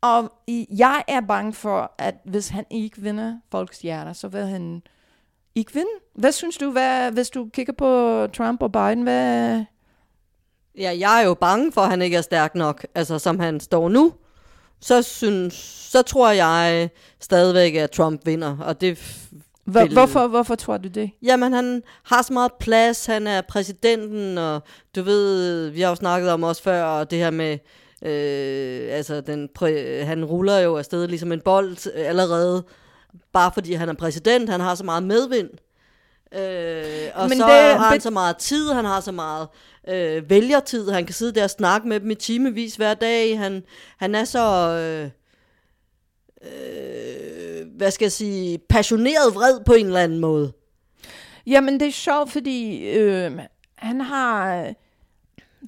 og 0.00 0.32
i- 0.46 0.66
jeg 0.76 1.04
er 1.08 1.20
bange 1.20 1.52
for, 1.52 1.92
at 1.98 2.14
hvis 2.24 2.48
han 2.48 2.64
ikke 2.70 3.00
vinder 3.02 3.36
folks 3.50 3.80
hjerter, 3.82 4.12
så 4.12 4.28
vil 4.28 4.46
han 4.46 4.82
ikke 5.54 5.72
vinde. 5.74 5.90
Hvad 6.14 6.32
synes 6.32 6.56
du, 6.56 6.70
hvad, 6.70 7.12
hvis 7.12 7.30
du 7.30 7.48
kigger 7.52 7.72
på 7.72 8.26
Trump 8.26 8.62
og 8.62 8.72
Biden, 8.72 9.02
hvad... 9.02 9.64
Ja, 10.78 10.96
jeg 10.98 11.20
er 11.22 11.26
jo 11.26 11.34
bange 11.34 11.72
for, 11.72 11.80
at 11.80 11.90
han 11.90 12.02
ikke 12.02 12.16
er 12.16 12.20
stærk 12.22 12.54
nok. 12.54 12.86
Altså, 12.94 13.18
som 13.18 13.40
han 13.40 13.60
står 13.60 13.88
nu, 13.88 14.12
så, 14.82 15.02
synes, 15.02 15.54
så 15.90 16.02
tror 16.02 16.30
jeg 16.30 16.88
stadigvæk, 17.20 17.74
at 17.74 17.90
Trump 17.90 18.20
vinder. 18.26 18.56
Og 18.58 18.80
det 18.80 18.98
Hvor, 19.64 19.80
vil- 19.80 19.92
hvorfor, 19.92 20.26
hvorfor 20.26 20.54
tror 20.54 20.76
du 20.76 20.88
det? 20.88 21.10
Jamen, 21.22 21.52
han 21.52 21.82
har 22.02 22.22
så 22.22 22.32
meget 22.32 22.52
plads, 22.60 23.06
han 23.06 23.26
er 23.26 23.40
præsidenten, 23.40 24.38
og 24.38 24.62
du 24.96 25.02
ved, 25.02 25.68
vi 25.68 25.80
har 25.80 25.88
jo 25.88 25.94
snakket 25.94 26.30
om 26.30 26.42
også 26.42 26.62
før, 26.62 26.82
og 26.84 27.10
det 27.10 27.18
her 27.18 27.30
med, 27.30 27.58
øh, 28.02 28.96
altså, 28.96 29.20
den 29.20 29.48
han 30.06 30.24
ruller 30.24 30.58
jo 30.58 30.76
afsted 30.76 31.08
ligesom 31.08 31.32
en 31.32 31.40
bold 31.40 31.92
øh, 31.94 32.08
allerede, 32.08 32.64
bare 33.32 33.50
fordi 33.54 33.72
han 33.72 33.88
er 33.88 33.94
præsident, 33.94 34.48
han 34.50 34.60
har 34.60 34.74
så 34.74 34.84
meget 34.84 35.02
medvind. 35.02 35.48
Øh, 36.34 37.10
og 37.14 37.28
Men 37.28 37.38
så 37.38 37.44
det- 37.46 37.78
har 37.78 37.90
han 37.90 38.00
så 38.00 38.10
meget 38.10 38.36
tid, 38.36 38.72
han 38.72 38.84
har 38.84 39.00
så 39.00 39.12
meget 39.12 39.48
øh, 39.88 40.30
vælgertid, 40.30 40.90
han 40.90 41.04
kan 41.06 41.14
sidde 41.14 41.32
der 41.32 41.44
og 41.44 41.50
snakke 41.50 41.88
med 41.88 42.00
dem 42.00 42.10
i 42.10 42.14
timevis 42.14 42.74
hver 42.76 42.94
dag, 42.94 43.38
han, 43.38 43.62
han 43.98 44.14
er 44.14 44.24
så... 44.24 44.68
Øh, 44.68 45.10
øh, 46.44 47.66
hvad 47.76 47.90
skal 47.90 48.04
jeg 48.04 48.12
sige, 48.12 48.58
passioneret 48.58 49.34
vred 49.34 49.60
på 49.66 49.72
en 49.72 49.86
eller 49.86 50.00
anden 50.00 50.18
måde. 50.20 50.52
Jamen, 51.46 51.80
det 51.80 51.88
er 51.88 51.92
sjovt, 51.92 52.30
fordi 52.32 52.88
øh, 52.88 53.32
han 53.76 54.00
har... 54.00 54.54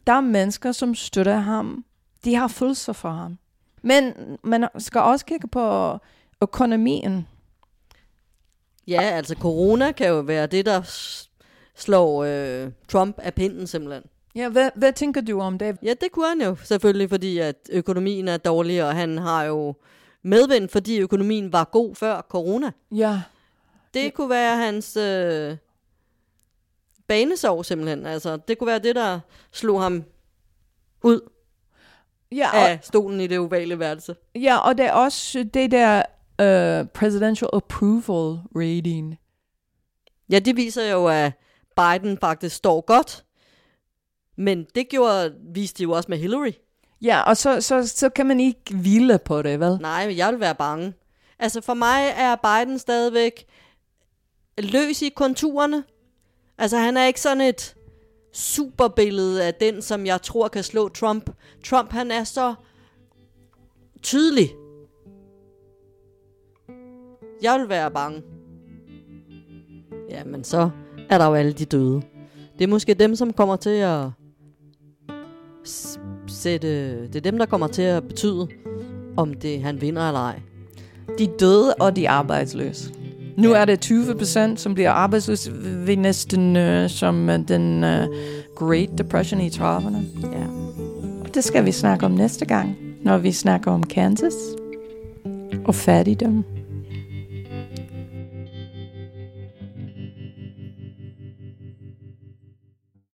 Der 0.07 0.13
er 0.13 0.21
mennesker, 0.21 0.73
som 0.73 0.95
støtter 0.95 1.37
ham. 1.37 1.85
De 2.25 2.35
har 2.35 2.49
følelser 2.49 2.93
for 2.93 3.11
ham. 3.11 3.39
Men 3.83 4.13
man 4.45 4.69
skal 4.79 5.01
også 5.01 5.25
kigge 5.25 5.49
på 5.49 5.99
økonomien. 6.43 7.27
Ja, 8.89 9.01
altså 9.03 9.35
corona 9.41 9.93
kan 9.93 10.09
jo 10.09 10.21
være 10.21 10.47
det, 10.47 10.67
der 10.67 10.83
slår 11.75 12.25
øh, 12.25 12.71
Trump 12.89 13.19
af 13.19 13.35
pinden 13.35 13.67
simpelthen. 13.67 14.03
Ja, 14.35 14.49
hvad, 14.49 14.71
hvad 14.75 14.93
tænker 14.93 15.21
du 15.21 15.41
om 15.41 15.59
det? 15.59 15.77
Ja, 15.83 15.95
det 16.01 16.13
kunne 16.13 16.29
han 16.29 16.41
jo 16.43 16.57
selvfølgelig, 16.65 17.11
fordi 17.11 17.39
at 17.39 17.57
økonomien 17.73 18.29
er 18.29 18.37
dårlig, 18.37 18.85
og 18.85 18.95
han 18.95 19.19
har 19.19 19.45
jo 19.45 19.75
medvind, 20.23 20.69
fordi 20.69 20.99
økonomien 20.99 21.53
var 21.53 21.65
god 21.65 21.95
før 21.95 22.21
corona. 22.29 22.71
Ja, 22.93 23.21
Det 23.95 24.15
kunne 24.15 24.31
være 24.31 24.57
hans 24.57 24.97
øh, 24.97 25.57
banesov 27.07 27.65
simpelthen. 27.65 28.07
Altså, 28.07 28.37
det 28.37 28.59
kunne 28.59 28.67
være 28.67 28.79
det, 28.79 28.95
der 28.95 29.21
slog 29.53 29.83
ham 29.83 30.05
ud 31.03 31.21
ja, 32.33 32.49
og, 32.53 32.71
af 32.71 32.79
stolen 32.83 33.21
i 33.21 33.27
det 33.27 33.39
ovale 33.39 33.79
værelse. 33.79 34.17
ja, 34.35 34.57
og 34.59 34.79
det 34.79 34.87
er 34.87 34.93
også 34.93 35.43
det 35.55 35.71
der 35.71 36.03
uh, 36.43 36.89
presidential 36.95 37.51
approval 37.53 38.39
rating. 38.57 39.19
Ja, 40.31 40.39
det 40.39 40.57
viser 40.57 40.91
jo, 40.93 41.07
at 41.07 41.33
Biden 41.77 42.19
faktisk 42.19 42.57
står 42.57 42.81
godt. 42.81 43.25
Men 44.37 44.67
det 44.75 44.89
gjorde, 44.89 45.35
viste 45.55 45.79
de 45.79 45.83
jo 45.83 45.93
også 45.93 46.07
med 46.09 46.19
Hillary. 46.19 46.53
Ja, 47.03 47.23
og 47.23 47.37
så, 47.37 47.61
så, 47.61 47.87
så 47.87 48.09
kan 48.09 48.27
man 48.27 48.41
ikke 48.41 48.77
hvile 48.77 49.19
på 49.19 49.43
det, 49.43 49.61
vel? 49.61 49.79
Nej, 49.81 50.07
men 50.07 50.17
jeg 50.17 50.33
vil 50.33 50.41
være 50.41 50.55
bange. 50.55 50.93
Altså 51.39 51.61
for 51.61 51.75
mig 51.75 52.15
er 52.17 52.37
Biden 52.37 52.79
stadigvæk 52.79 53.47
løs 54.59 55.03
i 55.03 55.09
konturerne. 55.09 55.85
Altså 56.59 56.77
han 56.79 56.97
er 56.97 57.07
ikke 57.07 57.21
sådan 57.21 57.41
et 57.41 57.75
superbillede 58.33 59.45
af 59.45 59.55
den, 59.55 59.83
som 59.83 60.07
jeg 60.07 60.23
tror 60.23 60.49
kan 60.49 60.63
slå 60.63 60.89
Trump. 60.89 61.31
Trump 61.65 61.93
han 61.93 62.11
er 62.11 62.25
så 62.25 62.55
tydelig. 64.03 64.51
Jeg 67.43 67.61
vil 67.61 67.69
være 67.69 67.91
bange. 67.91 68.23
Jamen 70.11 70.45
så 70.45 70.71
er 71.11 71.19
der 71.19 71.27
jo 71.27 71.35
alle 71.35 71.53
de 71.53 71.65
døde. 71.65 72.03
Det 72.59 72.65
er 72.65 72.69
måske 72.69 72.95
dem, 72.95 73.17
som 73.17 73.33
kommer 73.33 73.57
til 73.57 73.71
at 73.71 74.07
sætte... 76.27 77.03
Det 77.07 77.17
er 77.17 77.21
dem, 77.21 77.39
der 77.39 77.47
kommer 77.47 77.67
til 77.67 77.83
at 77.83 78.09
betyde, 78.09 78.49
om 79.17 79.35
det 79.35 79.63
han 79.63 79.81
vinder 79.81 80.09
eller 80.09 80.21
ej. 80.21 80.41
De 81.19 81.27
døde 81.41 81.75
og 81.75 81.97
de 81.97 82.09
arbejdsløse. 82.09 82.93
Nu 83.37 83.53
er 83.53 83.65
det 83.65 83.81
20 83.81 84.15
procent, 84.15 84.61
som 84.61 84.75
bliver 84.75 84.91
arbejdsløse 84.91 85.53
ved 85.87 85.97
næsten 85.97 86.57
uh, 86.57 86.91
som 86.91 87.45
den 87.49 87.85
uh, 87.85 87.91
Great 88.55 88.89
Depression 88.99 89.41
i 89.41 89.49
30'erne. 89.49 89.97
Ja. 90.33 90.47
Det 91.35 91.45
skal 91.45 91.65
vi 91.65 91.73
snakke 91.73 92.07
om 92.07 92.13
næste 92.13 92.47
gang, 92.47 92.77
når 93.03 93.19
vi 93.19 93.33
snakker 93.33 93.71
om 93.71 93.83
Kansas 93.83 94.35
og 95.65 95.75
fattigdom. 95.75 96.45